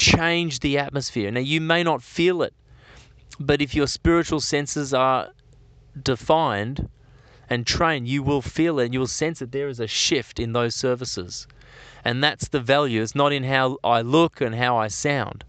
change 0.00 0.60
the 0.60 0.78
atmosphere. 0.78 1.30
Now, 1.30 1.40
you 1.40 1.60
may 1.60 1.82
not 1.82 2.02
feel 2.02 2.42
it, 2.42 2.54
but 3.38 3.60
if 3.60 3.74
your 3.74 3.86
spiritual 3.86 4.40
senses 4.40 4.92
are 4.92 5.28
defined 6.02 6.88
and 7.48 7.66
trained, 7.66 8.08
you 8.08 8.22
will 8.22 8.42
feel 8.42 8.80
it 8.80 8.86
and 8.86 8.94
you 8.94 9.00
will 9.00 9.06
sense 9.06 9.38
that 9.38 9.52
there 9.52 9.68
is 9.68 9.78
a 9.78 9.86
shift 9.86 10.40
in 10.40 10.52
those 10.52 10.74
services. 10.74 11.46
And 12.04 12.24
that's 12.24 12.48
the 12.48 12.60
value. 12.60 13.02
It's 13.02 13.14
not 13.14 13.32
in 13.32 13.44
how 13.44 13.78
I 13.84 14.00
look 14.00 14.40
and 14.40 14.54
how 14.54 14.76
I 14.76 14.88
sound, 14.88 15.44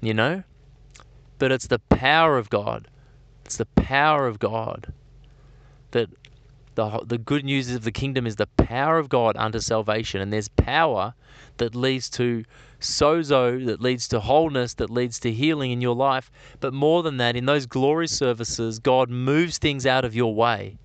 you 0.00 0.14
know? 0.14 0.42
But 1.38 1.52
it's 1.52 1.66
the 1.66 1.78
power 1.78 2.38
of 2.38 2.48
God. 2.48 2.88
It's 3.44 3.58
the 3.58 3.66
power 3.66 4.26
of 4.26 4.38
God 4.38 4.92
that 5.90 6.08
the, 6.76 7.00
the 7.04 7.18
good 7.18 7.44
news 7.44 7.74
of 7.74 7.82
the 7.82 7.90
kingdom 7.90 8.26
is 8.26 8.36
the 8.36 8.46
power 8.46 8.98
of 8.98 9.08
God 9.08 9.36
unto 9.36 9.58
salvation. 9.58 10.20
And 10.20 10.32
there's 10.32 10.48
power 10.48 11.14
that 11.56 11.74
leads 11.74 12.08
to 12.10 12.44
sozo, 12.80 13.64
that 13.66 13.80
leads 13.80 14.06
to 14.08 14.20
wholeness, 14.20 14.74
that 14.74 14.90
leads 14.90 15.18
to 15.20 15.32
healing 15.32 15.72
in 15.72 15.80
your 15.80 15.96
life. 15.96 16.30
But 16.60 16.72
more 16.72 17.02
than 17.02 17.16
that, 17.16 17.34
in 17.34 17.46
those 17.46 17.66
glory 17.66 18.06
services, 18.06 18.78
God 18.78 19.10
moves 19.10 19.58
things 19.58 19.86
out 19.86 20.04
of 20.04 20.14
your 20.14 20.34
way. 20.34 20.76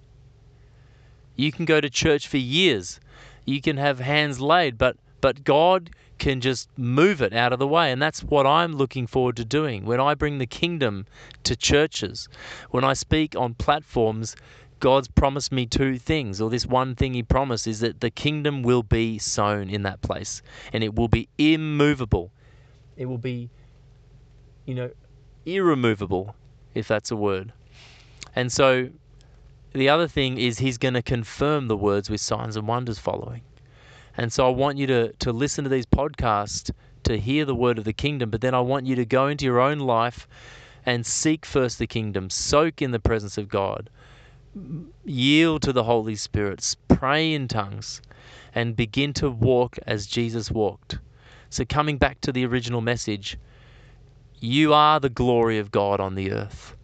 You 1.35 1.51
can 1.51 1.65
go 1.65 1.79
to 1.81 1.89
church 1.89 2.27
for 2.27 2.37
years, 2.37 2.99
you 3.45 3.61
can 3.61 3.77
have 3.77 3.99
hands 3.99 4.39
laid, 4.39 4.77
but 4.77 4.97
but 5.21 5.43
God 5.43 5.91
can 6.17 6.41
just 6.41 6.69
move 6.77 7.21
it 7.21 7.33
out 7.33 7.53
of 7.53 7.59
the 7.59 7.67
way. 7.67 7.91
And 7.91 8.01
that's 8.01 8.23
what 8.23 8.45
I'm 8.45 8.73
looking 8.73 9.07
forward 9.07 9.35
to 9.37 9.45
doing 9.45 9.85
when 9.85 9.99
I 9.99 10.13
bring 10.13 10.37
the 10.37 10.45
kingdom 10.45 11.05
to 11.43 11.55
churches. 11.55 12.27
When 12.69 12.83
I 12.83 12.93
speak 12.93 13.35
on 13.35 13.55
platforms, 13.55 14.35
God's 14.81 15.07
promised 15.07 15.51
me 15.51 15.67
two 15.67 15.99
things, 15.99 16.41
or 16.41 16.49
this 16.49 16.65
one 16.65 16.95
thing 16.95 17.13
He 17.13 17.21
promised 17.21 17.67
is 17.67 17.81
that 17.81 18.01
the 18.01 18.09
kingdom 18.09 18.63
will 18.63 18.81
be 18.81 19.19
sown 19.19 19.69
in 19.69 19.83
that 19.83 20.01
place 20.01 20.41
and 20.73 20.83
it 20.83 20.95
will 20.95 21.07
be 21.07 21.29
immovable. 21.37 22.31
It 22.97 23.05
will 23.05 23.19
be, 23.19 23.51
you 24.65 24.73
know, 24.73 24.89
irremovable, 25.45 26.35
if 26.73 26.87
that's 26.87 27.11
a 27.11 27.15
word. 27.15 27.53
And 28.35 28.51
so 28.51 28.89
the 29.73 29.87
other 29.87 30.07
thing 30.07 30.39
is 30.39 30.57
He's 30.57 30.79
going 30.79 30.95
to 30.95 31.03
confirm 31.03 31.67
the 31.67 31.77
words 31.77 32.09
with 32.09 32.19
signs 32.19 32.55
and 32.55 32.67
wonders 32.67 32.97
following. 32.97 33.43
And 34.17 34.33
so 34.33 34.47
I 34.47 34.49
want 34.49 34.79
you 34.79 34.87
to, 34.87 35.13
to 35.13 35.31
listen 35.31 35.63
to 35.63 35.69
these 35.69 35.85
podcasts 35.85 36.71
to 37.03 37.19
hear 37.19 37.45
the 37.45 37.55
word 37.55 37.77
of 37.77 37.83
the 37.83 37.93
kingdom, 37.93 38.31
but 38.31 38.41
then 38.41 38.55
I 38.55 38.61
want 38.61 38.87
you 38.87 38.95
to 38.95 39.05
go 39.05 39.27
into 39.27 39.45
your 39.45 39.59
own 39.59 39.77
life 39.77 40.27
and 40.87 41.05
seek 41.05 41.45
first 41.45 41.77
the 41.77 41.85
kingdom, 41.85 42.31
soak 42.31 42.81
in 42.81 42.89
the 42.89 42.99
presence 42.99 43.37
of 43.37 43.47
God 43.47 43.87
yield 45.05 45.61
to 45.63 45.73
the 45.73 45.83
Holy 45.83 46.15
Spirit, 46.15 46.75
pray 46.87 47.33
in 47.33 47.47
tongues, 47.47 48.01
and 48.53 48.75
begin 48.75 49.13
to 49.13 49.29
walk 49.29 49.77
as 49.87 50.07
Jesus 50.07 50.51
walked. 50.51 50.99
So, 51.49 51.65
coming 51.65 51.97
back 51.97 52.21
to 52.21 52.31
the 52.31 52.45
original 52.45 52.81
message, 52.81 53.37
you 54.39 54.73
are 54.73 54.99
the 54.99 55.09
glory 55.09 55.57
of 55.57 55.71
God 55.71 55.99
on 55.99 56.15
the 56.15 56.31
earth. 56.31 56.75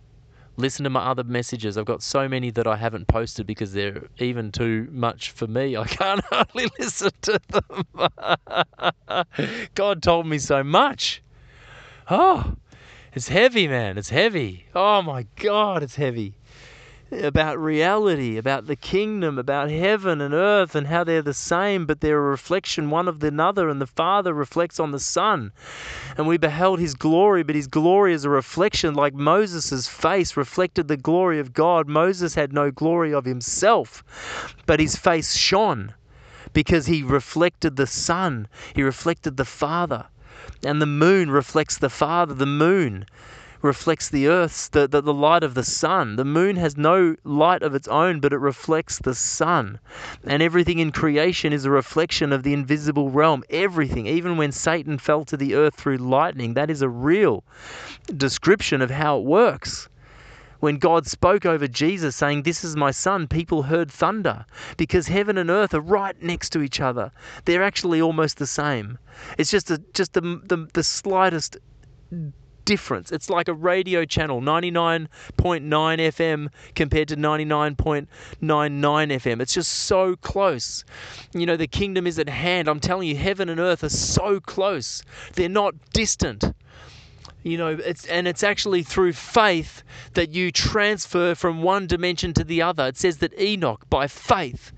Listen 0.58 0.84
to 0.86 0.90
my 0.90 1.02
other 1.02 1.24
messages. 1.24 1.78
I've 1.78 1.86
got 1.86 2.02
so 2.02 2.28
many 2.28 2.50
that 2.52 2.66
I 2.66 2.78
haven't 2.78 3.08
posted 3.08 3.46
because 3.46 3.74
they're 3.74 4.08
even 4.18 4.52
too 4.52 4.88
much 4.92 5.32
for 5.32 5.46
me. 5.46 5.78
I 5.78 5.86
can't 5.86 6.24
hardly 6.32 6.68
listen 6.80 7.12
to 7.22 7.40
them. 7.50 9.26
God 9.76 10.02
told 10.02 10.26
me 10.26 10.40
so 10.40 10.64
much. 10.64 11.22
Oh, 12.10 12.56
it's 13.14 13.28
heavy, 13.28 13.68
man. 13.68 13.98
It's 13.98 14.10
heavy. 14.10 14.66
Oh 14.74 15.04
my 15.04 15.28
God, 15.36 15.84
it's 15.84 15.96
heavy 15.96 16.34
about 17.12 17.58
reality, 17.58 18.38
about 18.38 18.68
the 18.68 18.76
kingdom, 18.76 19.38
about 19.38 19.70
heaven 19.70 20.20
and 20.20 20.34
earth, 20.34 20.76
and 20.76 20.88
how 20.88 21.04
they're 21.04 21.22
the 21.22 21.34
same, 21.34 21.86
but 21.86 22.02
they're 22.02 22.18
a 22.18 22.32
reflection 22.32 22.90
one 22.90 23.08
of 23.08 23.24
another, 23.24 23.70
and 23.70 23.80
the 23.80 23.88
Father 23.88 24.34
reflects 24.34 24.80
on 24.80 24.92
the 24.92 25.00
Son. 25.00 25.52
And 26.18 26.28
we 26.28 26.38
beheld 26.38 26.80
his 26.80 26.96
glory, 26.96 27.44
but 27.44 27.56
his 27.56 27.68
glory 27.68 28.14
is 28.14 28.26
a 28.26 28.30
reflection, 28.30 28.94
like 28.94 29.14
Moses' 29.14 29.88
face 29.88 30.36
reflected 30.36 30.88
the 30.88 30.98
glory 30.98 31.40
of 31.40 31.54
God. 31.54 31.88
Moses 31.88 32.36
had 32.36 32.52
no 32.52 32.72
glory 32.72 33.14
of 33.14 33.26
himself, 33.26 34.04
but 34.66 34.80
his 34.80 34.96
face 34.96 35.36
shone 35.36 35.94
because 36.54 36.88
he 36.88 37.04
reflected 37.04 37.76
the 37.76 37.88
Son, 37.88 38.48
he 38.74 38.84
reflected 38.84 39.38
the 39.38 39.46
Father. 39.46 40.06
And 40.66 40.82
the 40.82 40.86
moon 40.86 41.30
reflects 41.30 41.78
the 41.78 41.90
Father, 41.90 42.34
the 42.34 42.46
moon 42.46 43.06
reflects 43.62 44.10
the 44.10 44.28
earth's 44.28 44.70
the, 44.70 44.88
the, 44.88 45.02
the 45.02 45.14
light 45.14 45.44
of 45.44 45.54
the 45.54 45.64
sun. 45.64 46.16
The 46.16 46.26
moon 46.26 46.56
has 46.58 46.78
no 46.78 47.16
light 47.24 47.64
of 47.64 47.74
its 47.74 47.88
own, 47.88 48.20
but 48.20 48.34
it 48.34 48.38
reflects 48.38 49.00
the 49.00 49.16
sun. 49.16 49.80
And 50.24 50.44
everything 50.44 50.80
in 50.80 50.92
creation 50.92 51.54
is 51.54 51.66
a 51.66 51.72
reflection 51.72 52.32
of 52.32 52.44
the 52.44 52.54
invisible 52.54 53.10
realm. 53.10 53.44
Everything, 53.50 54.06
even 54.06 54.38
when 54.38 54.52
Satan 54.52 54.98
fell 54.98 55.26
to 55.26 55.38
the 55.38 55.56
earth 55.56 55.76
through 55.76 55.98
lightning, 55.98 56.54
that 56.54 56.70
is 56.70 56.82
a 56.82 56.90
real 56.90 57.44
description 58.16 58.82
of 58.82 58.92
how 58.92 59.18
it 59.18 59.24
works. 59.24 59.90
When 60.60 60.78
God 60.78 61.06
spoke 61.06 61.46
over 61.46 61.68
Jesus, 61.68 62.16
saying, 62.16 62.42
This 62.42 62.64
is 62.64 62.76
my 62.76 62.90
son, 62.90 63.28
people 63.28 63.64
heard 63.64 63.92
thunder 63.92 64.46
because 64.76 65.08
heaven 65.08 65.38
and 65.38 65.52
earth 65.52 65.74
are 65.74 65.82
right 65.82 66.20
next 66.22 66.50
to 66.54 66.62
each 66.62 66.80
other. 66.82 67.12
They're 67.46 67.64
actually 67.64 68.02
almost 68.02 68.38
the 68.38 68.48
same. 68.48 68.98
It's 69.38 69.52
just, 69.52 69.70
a, 69.70 69.78
just 69.94 70.14
the, 70.14 70.22
the, 70.22 70.68
the 70.74 70.84
slightest 70.84 71.58
difference. 72.68 73.14
It's 73.14 73.30
like 73.30 73.48
a 73.48 73.54
radio 73.54 74.04
channel, 74.04 74.42
99.9 74.42 75.08
FM 75.40 76.50
compared 76.76 77.08
to 77.08 77.16
99.99 77.16 78.08
FM. 78.42 79.42
It's 79.42 79.54
just 79.54 79.72
so 79.72 80.18
close. 80.18 80.84
You 81.34 81.46
know, 81.46 81.56
the 81.56 81.66
kingdom 81.66 82.06
is 82.06 82.20
at 82.20 82.28
hand. 82.28 82.68
I'm 82.68 82.82
telling 82.82 83.08
you, 83.08 83.16
heaven 83.16 83.48
and 83.48 83.60
earth 83.60 83.86
are 83.86 83.90
so 83.90 84.42
close. 84.42 85.02
They're 85.34 85.50
not 85.50 85.74
distant 85.94 86.44
you 87.44 87.58
know 87.58 87.68
it's 87.70 88.06
and 88.08 88.28
it's 88.28 88.44
actually 88.44 88.84
through 88.84 89.14
faith 89.14 89.84
that 90.16 90.32
you 90.32 90.52
transfer 90.52 91.34
from 91.36 91.62
one 91.62 91.88
dimension 91.88 92.34
to 92.34 92.44
the 92.44 92.62
other 92.62 92.88
it 92.88 92.98
says 92.98 93.20
that 93.20 93.40
enoch 93.40 93.88
by 93.90 94.08
faith 94.08 94.72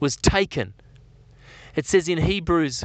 was 0.00 0.16
taken 0.16 0.72
it 1.74 1.84
says 1.84 2.08
in 2.08 2.16
hebrews 2.16 2.84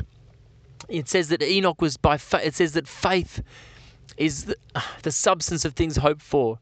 it 0.89 1.07
says 1.07 1.29
that 1.29 1.43
enoch 1.43 1.79
was 1.79 1.95
by 1.95 2.17
faith 2.17 2.43
it 2.43 2.55
says 2.55 2.73
that 2.73 2.87
faith 2.87 3.41
is 4.19 4.45
the, 4.45 4.55
the 5.01 5.11
substance 5.11 5.65
of 5.65 5.73
things 5.73 5.97
hoped 5.97 6.21
for. 6.21 6.59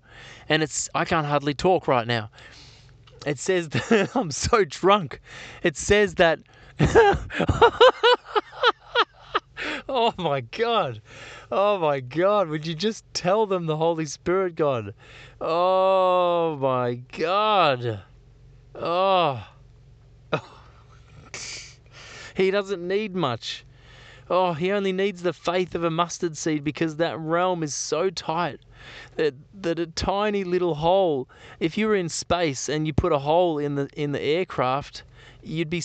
And 0.48 0.64
it's, 0.64 0.90
I 0.96 1.04
can't 1.04 1.26
hardly 1.26 1.54
talk 1.54 1.88
right 1.88 2.08
now. 2.08 2.30
It 3.26 3.40
says 3.40 3.68
that 3.70 4.16
I'm 4.16 4.32
so 4.32 4.64
drunk. 4.64 5.20
It 5.64 5.76
says 5.76 6.16
that. 6.16 6.40
oh 9.90 10.14
my 10.18 10.42
God. 10.42 11.02
Oh 11.52 11.80
my 11.80 12.00
God. 12.00 12.48
Would 12.48 12.68
you 12.68 12.76
just 12.76 13.04
tell 13.14 13.48
them 13.48 13.66
the 13.66 13.76
Holy 13.76 14.06
Spirit, 14.06 14.56
God? 14.56 14.94
Oh 15.42 16.58
my 16.62 17.02
God. 17.18 18.02
Oh. 18.76 19.48
he 22.36 22.52
doesn't 22.52 22.88
need 22.88 23.16
much. 23.16 23.66
Oh, 24.30 24.52
he 24.54 24.74
only 24.74 24.92
needs 24.92 25.22
the 25.22 25.32
faith 25.32 25.74
of 25.74 25.86
a 25.86 25.90
mustard 25.90 26.36
seed 26.36 26.64
because 26.64 26.98
that 26.98 27.18
realm 27.18 27.64
is 27.64 27.74
so 27.74 28.10
tight 28.10 28.60
that 29.16 29.34
that 29.54 29.80
a 29.80 29.88
tiny 29.88 30.44
little 30.44 30.76
hole. 30.76 31.30
If 31.60 31.78
you 31.78 31.88
were 31.88 31.96
in 31.96 32.10
space 32.10 32.68
and 32.68 32.86
you 32.86 32.94
put 32.94 33.14
a 33.14 33.20
hole 33.20 33.58
in 33.58 33.76
the 33.76 33.88
in 33.96 34.12
the 34.12 34.22
aircraft, 34.22 35.04
you'd 35.42 35.70
be 35.70 35.82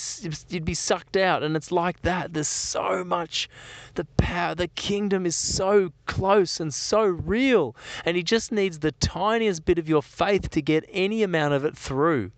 you'd 0.48 0.64
be 0.64 0.74
sucked 0.74 1.16
out, 1.16 1.44
and 1.44 1.56
it's 1.56 1.70
like 1.70 2.02
that. 2.02 2.32
There's 2.34 2.48
so 2.48 3.04
much. 3.04 3.48
The 3.94 4.06
power, 4.16 4.56
the 4.56 4.68
kingdom 4.68 5.24
is 5.24 5.36
so 5.36 5.92
close 6.06 6.58
and 6.58 6.74
so 6.74 7.04
real, 7.04 7.76
and 8.04 8.16
he 8.16 8.24
just 8.24 8.50
needs 8.50 8.80
the 8.80 8.92
tiniest 8.92 9.64
bit 9.64 9.78
of 9.78 9.88
your 9.88 10.02
faith 10.02 10.50
to 10.50 10.62
get 10.62 10.84
any 10.90 11.22
amount 11.22 11.54
of 11.54 11.64
it 11.64 11.76
through 11.76 12.32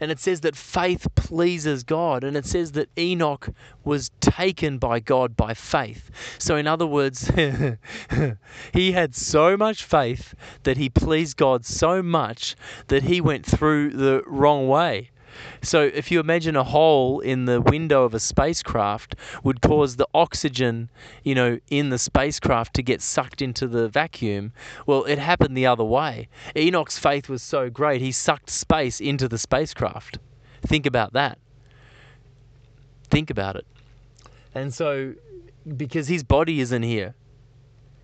and 0.00 0.10
it 0.10 0.18
says 0.18 0.40
that 0.40 0.56
faith 0.56 1.06
pleases 1.14 1.82
God, 1.84 2.24
and 2.24 2.36
it 2.36 2.46
says 2.46 2.72
that 2.72 2.88
Enoch 2.98 3.48
was 3.84 4.10
taken 4.20 4.78
by 4.78 5.00
God 5.00 5.36
by 5.36 5.54
faith. 5.54 6.10
So, 6.38 6.56
in 6.56 6.66
other 6.66 6.86
words, 6.86 7.30
he 8.72 8.92
had 8.92 9.14
so 9.14 9.56
much 9.56 9.84
faith 9.84 10.34
that 10.64 10.76
he 10.76 10.88
pleased 10.88 11.36
God 11.36 11.64
so 11.64 12.02
much 12.02 12.56
that 12.88 13.04
he 13.04 13.20
went 13.20 13.46
through 13.46 13.90
the 13.90 14.22
wrong 14.26 14.68
way. 14.68 15.10
So 15.62 15.82
if 15.82 16.10
you 16.10 16.20
imagine 16.20 16.56
a 16.56 16.64
hole 16.64 17.20
in 17.20 17.44
the 17.44 17.60
window 17.60 18.04
of 18.04 18.14
a 18.14 18.20
spacecraft 18.20 19.16
would 19.42 19.60
cause 19.60 19.96
the 19.96 20.08
oxygen, 20.14 20.90
you 21.22 21.34
know, 21.34 21.58
in 21.70 21.90
the 21.90 21.98
spacecraft 21.98 22.74
to 22.74 22.82
get 22.82 23.00
sucked 23.02 23.42
into 23.42 23.66
the 23.66 23.88
vacuum, 23.88 24.52
well, 24.86 25.04
it 25.04 25.18
happened 25.18 25.56
the 25.56 25.66
other 25.66 25.84
way. 25.84 26.28
Enoch's 26.56 26.98
faith 26.98 27.28
was 27.28 27.42
so 27.42 27.70
great, 27.70 28.00
he 28.00 28.12
sucked 28.12 28.50
space 28.50 29.00
into 29.00 29.28
the 29.28 29.38
spacecraft. 29.38 30.18
Think 30.62 30.86
about 30.86 31.12
that. 31.12 31.38
Think 33.10 33.30
about 33.30 33.56
it. 33.56 33.66
And 34.54 34.72
so 34.72 35.14
because 35.76 36.08
his 36.08 36.22
body 36.22 36.60
isn't 36.60 36.82
here. 36.82 37.14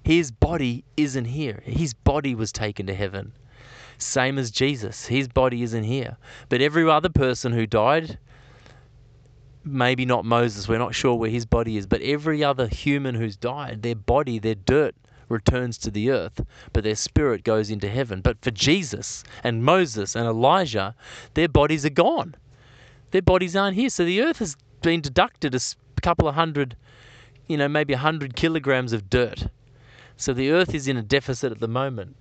His 0.04 0.30
body 0.30 0.84
isn't 0.96 1.26
here. 1.26 1.62
His 1.64 1.92
body 1.92 2.34
was 2.34 2.52
taken 2.52 2.86
to 2.86 2.94
heaven. 2.94 3.32
Same 3.98 4.38
as 4.38 4.50
Jesus. 4.50 5.06
His 5.06 5.28
body 5.28 5.62
isn't 5.62 5.84
here. 5.84 6.16
But 6.48 6.60
every 6.60 6.88
other 6.88 7.08
person 7.08 7.52
who 7.52 7.66
died, 7.66 8.18
maybe 9.64 10.06
not 10.06 10.24
Moses, 10.24 10.68
we're 10.68 10.78
not 10.78 10.94
sure 10.94 11.14
where 11.14 11.30
his 11.30 11.46
body 11.46 11.76
is, 11.76 11.86
but 11.86 12.00
every 12.00 12.42
other 12.42 12.66
human 12.66 13.14
who's 13.14 13.36
died, 13.36 13.82
their 13.82 13.94
body, 13.94 14.38
their 14.38 14.54
dirt, 14.54 14.94
returns 15.30 15.78
to 15.78 15.90
the 15.90 16.10
earth, 16.10 16.44
but 16.72 16.84
their 16.84 16.96
spirit 16.96 17.44
goes 17.44 17.70
into 17.70 17.88
heaven. 17.88 18.20
But 18.20 18.42
for 18.42 18.50
Jesus 18.50 19.24
and 19.42 19.64
Moses 19.64 20.14
and 20.14 20.26
Elijah, 20.26 20.94
their 21.34 21.48
bodies 21.48 21.86
are 21.86 21.90
gone. 21.90 22.34
Their 23.12 23.22
bodies 23.22 23.56
aren't 23.56 23.76
here. 23.76 23.90
So 23.90 24.04
the 24.04 24.22
earth 24.22 24.38
has 24.38 24.56
been 24.82 25.00
deducted 25.00 25.54
a 25.54 25.60
couple 26.02 26.28
of 26.28 26.34
hundred, 26.34 26.76
you 27.48 27.56
know, 27.56 27.68
maybe 27.68 27.94
a 27.94 27.98
hundred 27.98 28.36
kilograms 28.36 28.92
of 28.92 29.08
dirt. 29.08 29.46
So 30.16 30.32
the 30.32 30.50
earth 30.50 30.74
is 30.74 30.88
in 30.88 30.96
a 30.96 31.02
deficit 31.02 31.52
at 31.52 31.60
the 31.60 31.68
moment. 31.68 32.16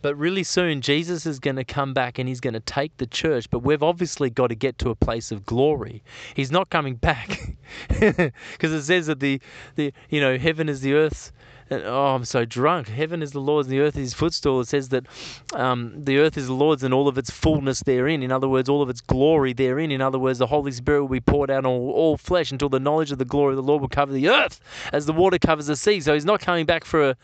But 0.00 0.16
really 0.16 0.44
soon, 0.44 0.80
Jesus 0.80 1.26
is 1.26 1.38
going 1.38 1.56
to 1.56 1.64
come 1.64 1.92
back 1.92 2.18
and 2.18 2.28
he's 2.28 2.40
going 2.40 2.54
to 2.54 2.60
take 2.60 2.96
the 2.98 3.06
church. 3.06 3.50
But 3.50 3.60
we've 3.60 3.82
obviously 3.82 4.30
got 4.30 4.48
to 4.48 4.54
get 4.54 4.78
to 4.78 4.90
a 4.90 4.94
place 4.94 5.32
of 5.32 5.44
glory. 5.44 6.02
He's 6.34 6.52
not 6.52 6.70
coming 6.70 6.94
back 6.94 7.56
because 7.88 8.72
it 8.72 8.82
says 8.82 9.06
that 9.06 9.20
the, 9.20 9.40
the 9.74 9.92
you 10.08 10.20
know 10.20 10.38
heaven 10.38 10.68
is 10.68 10.80
the 10.80 10.94
earth's. 10.94 11.32
Oh, 11.70 12.14
I'm 12.14 12.24
so 12.24 12.46
drunk. 12.46 12.88
Heaven 12.88 13.20
is 13.22 13.32
the 13.32 13.42
Lord's 13.42 13.68
and 13.68 13.76
the 13.76 13.80
earth 13.80 13.94
is 13.96 14.00
his 14.00 14.14
footstool. 14.14 14.60
It 14.60 14.68
says 14.68 14.88
that 14.88 15.04
um, 15.52 15.92
the 16.02 16.16
earth 16.16 16.38
is 16.38 16.46
the 16.46 16.54
Lord's 16.54 16.82
and 16.82 16.94
all 16.94 17.08
of 17.08 17.18
its 17.18 17.30
fullness 17.30 17.80
therein. 17.80 18.22
In 18.22 18.32
other 18.32 18.48
words, 18.48 18.70
all 18.70 18.80
of 18.80 18.88
its 18.88 19.02
glory 19.02 19.52
therein. 19.52 19.92
In 19.92 20.00
other 20.00 20.18
words, 20.18 20.38
the 20.38 20.46
Holy 20.46 20.72
Spirit 20.72 21.02
will 21.02 21.10
be 21.10 21.20
poured 21.20 21.50
out 21.50 21.66
on 21.66 21.66
all, 21.66 21.90
all 21.90 22.16
flesh 22.16 22.52
until 22.52 22.70
the 22.70 22.80
knowledge 22.80 23.12
of 23.12 23.18
the 23.18 23.26
glory 23.26 23.52
of 23.52 23.56
the 23.56 23.62
Lord 23.62 23.82
will 23.82 23.88
cover 23.88 24.14
the 24.14 24.30
earth 24.30 24.60
as 24.94 25.04
the 25.04 25.12
water 25.12 25.38
covers 25.38 25.66
the 25.66 25.76
sea. 25.76 26.00
So 26.00 26.14
he's 26.14 26.24
not 26.24 26.40
coming 26.40 26.64
back 26.64 26.86
for 26.86 27.10
a, 27.10 27.16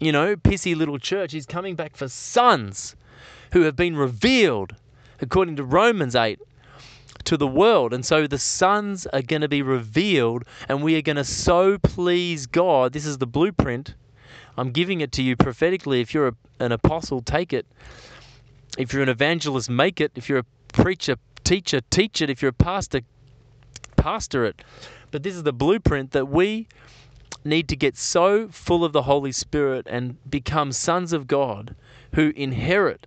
you 0.00 0.12
know, 0.12 0.36
pissy 0.36 0.76
little 0.76 0.98
church. 0.98 1.32
He's 1.32 1.46
coming 1.46 1.74
back 1.74 1.96
for 1.96 2.08
sons 2.08 2.96
who 3.52 3.62
have 3.62 3.76
been 3.76 3.96
revealed, 3.96 4.74
according 5.20 5.56
to 5.56 5.64
Romans 5.64 6.16
8, 6.16 6.40
to 7.24 7.36
the 7.36 7.46
world. 7.46 7.94
And 7.94 8.04
so 8.04 8.26
the 8.26 8.38
sons 8.38 9.06
are 9.06 9.22
going 9.22 9.42
to 9.42 9.48
be 9.48 9.62
revealed, 9.62 10.44
and 10.68 10.82
we 10.82 10.96
are 10.96 11.02
going 11.02 11.16
to 11.16 11.24
so 11.24 11.78
please 11.78 12.46
God. 12.46 12.92
This 12.92 13.06
is 13.06 13.18
the 13.18 13.26
blueprint. 13.26 13.94
I'm 14.56 14.70
giving 14.70 15.00
it 15.00 15.12
to 15.12 15.22
you 15.22 15.36
prophetically. 15.36 16.00
If 16.00 16.14
you're 16.14 16.28
a, 16.28 16.34
an 16.60 16.72
apostle, 16.72 17.22
take 17.22 17.52
it. 17.52 17.66
If 18.76 18.92
you're 18.92 19.02
an 19.02 19.08
evangelist, 19.08 19.70
make 19.70 20.00
it. 20.00 20.12
If 20.14 20.28
you're 20.28 20.40
a 20.40 20.46
preacher, 20.68 21.16
teacher, 21.44 21.80
teach 21.90 22.20
it. 22.22 22.30
If 22.30 22.42
you're 22.42 22.50
a 22.50 22.52
pastor, 22.52 23.00
pastor 23.96 24.44
it. 24.44 24.62
But 25.10 25.22
this 25.22 25.34
is 25.34 25.44
the 25.44 25.52
blueprint 25.52 26.10
that 26.10 26.26
we 26.26 26.66
need 27.44 27.68
to 27.68 27.76
get 27.76 27.96
so 27.96 28.48
full 28.48 28.84
of 28.84 28.92
the 28.92 29.02
Holy 29.02 29.32
Spirit 29.32 29.86
and 29.88 30.16
become 30.30 30.72
sons 30.72 31.12
of 31.12 31.26
God 31.26 31.74
who 32.14 32.32
inherit 32.36 33.06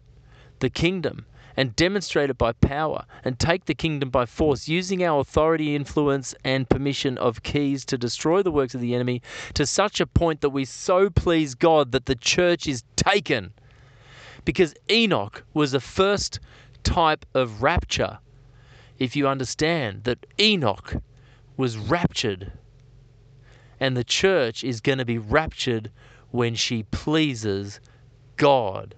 the 0.60 0.70
kingdom 0.70 1.26
and 1.58 1.76
demonstrate 1.76 2.30
it 2.30 2.38
by 2.38 2.52
power 2.54 3.04
and 3.26 3.40
take 3.40 3.66
the 3.66 3.74
kingdom 3.74 4.12
by 4.12 4.26
force, 4.26 4.68
using 4.68 5.04
our 5.04 5.20
authority, 5.20 5.76
influence, 5.76 6.36
and 6.44 6.70
permission 6.70 7.18
of 7.18 7.42
keys 7.42 7.84
to 7.86 7.98
destroy 7.98 8.44
the 8.44 8.52
works 8.52 8.76
of 8.76 8.82
the 8.82 8.94
enemy 8.94 9.22
to 9.56 9.66
such 9.66 10.00
a 10.00 10.06
point 10.06 10.42
that 10.42 10.52
we 10.52 10.64
so 10.64 11.10
please 11.10 11.56
God 11.56 11.92
that 11.92 12.06
the 12.06 12.16
church 12.16 12.68
is 12.68 12.84
taken. 12.96 13.52
Because 14.46 14.76
Enoch 14.90 15.44
was 15.54 15.72
the 15.72 15.80
first 15.80 16.40
type 16.84 17.26
of 17.34 17.64
rapture. 17.64 18.20
If 19.00 19.16
you 19.16 19.28
understand 19.28 20.04
that 20.04 20.26
Enoch 20.40 20.96
was 21.58 21.76
raptured 21.78 22.52
and 23.80 23.96
the 23.96 24.04
church 24.04 24.64
is 24.64 24.82
going 24.82 24.98
to 24.98 25.06
be 25.06 25.18
raptured 25.18 25.92
when 26.32 26.56
she 26.56 26.84
pleases 26.84 27.80
God. 28.36 28.96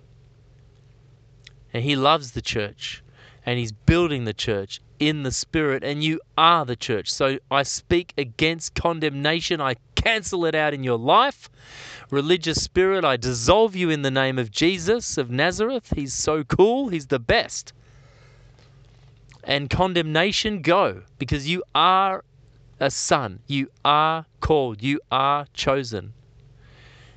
And 1.74 1.84
He 1.84 1.96
loves 1.96 2.32
the 2.32 2.42
church 2.42 3.04
and 3.46 3.58
He's 3.58 3.72
building 3.72 4.26
the 4.26 4.34
church 4.34 4.82
in 5.00 5.24
the 5.24 5.32
Spirit, 5.32 5.84
and 5.84 6.04
you 6.04 6.20
are 6.38 6.66
the 6.66 6.76
church. 6.76 7.12
So 7.12 7.40
I 7.50 7.64
speak 7.64 8.14
against 8.18 8.76
condemnation. 8.76 9.62
I 9.62 9.76
cancel 9.96 10.46
it 10.46 10.56
out 10.56 10.74
in 10.74 10.84
your 10.84 10.98
life. 10.98 11.50
Religious 12.10 12.64
spirit, 12.64 13.06
I 13.06 13.18
dissolve 13.18 13.76
you 13.76 13.90
in 13.90 14.02
the 14.02 14.12
name 14.12 14.38
of 14.40 14.52
Jesus 14.52 15.18
of 15.18 15.30
Nazareth. 15.30 15.94
He's 15.96 16.14
so 16.14 16.44
cool, 16.44 16.90
He's 16.90 17.08
the 17.08 17.20
best. 17.20 17.74
And 19.44 19.70
condemnation, 19.70 20.62
go, 20.62 21.04
because 21.18 21.48
you 21.48 21.64
are 21.74 22.24
a 22.80 22.90
son. 22.90 23.40
You 23.48 23.70
are 23.84 24.26
called, 24.40 24.82
you 24.82 25.00
are 25.12 25.46
chosen. 25.54 26.14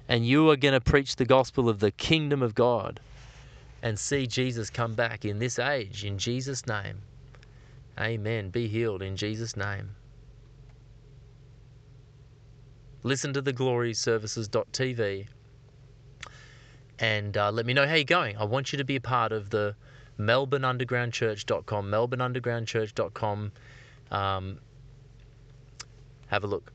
And 0.09 0.27
you 0.27 0.51
are 0.51 0.57
going 0.57 0.75
to 0.75 0.81
preach 0.81 1.17
the 1.17 1.25
gospel 1.25 1.69
of 1.69 1.79
the 1.79 1.91
kingdom 1.91 2.43
of 2.43 2.55
God 2.55 3.01
and 3.83 3.99
see 3.99 4.27
Jesus 4.27 4.71
come 4.71 4.95
back 4.95 5.25
in 5.25 5.39
this 5.39 5.59
age 5.59 6.05
in 6.05 6.19
Jesus' 6.19 6.67
name. 6.67 6.99
Amen. 7.99 8.51
Be 8.51 8.69
healed 8.69 9.03
in 9.03 9.17
Jesus' 9.17 9.57
name. 9.57 9.95
Listen 13.03 13.33
to 13.33 13.43
the 13.43 13.53
gloryservices.tv 13.53 15.27
and 16.99 17.37
uh, 17.37 17.51
let 17.51 17.67
me 17.67 17.75
know 17.75 17.87
how 17.87 17.95
you're 17.95 18.05
going. 18.05 18.37
I 18.37 18.45
want 18.45 18.73
you 18.73 18.79
to 18.79 18.85
be 18.85 18.97
a 18.97 19.01
part 19.01 19.33
of 19.33 19.51
the 19.51 19.75
Melbourne 20.19 20.65
Underground 20.65 21.13
Church.com. 21.13 21.91
melbourneundergroundchurch.com, 21.91 21.91
melbourneundergroundchurch.com. 21.91 23.53
Um, 24.11 24.59
have 26.33 26.45
a 26.45 26.47
look. 26.47 26.73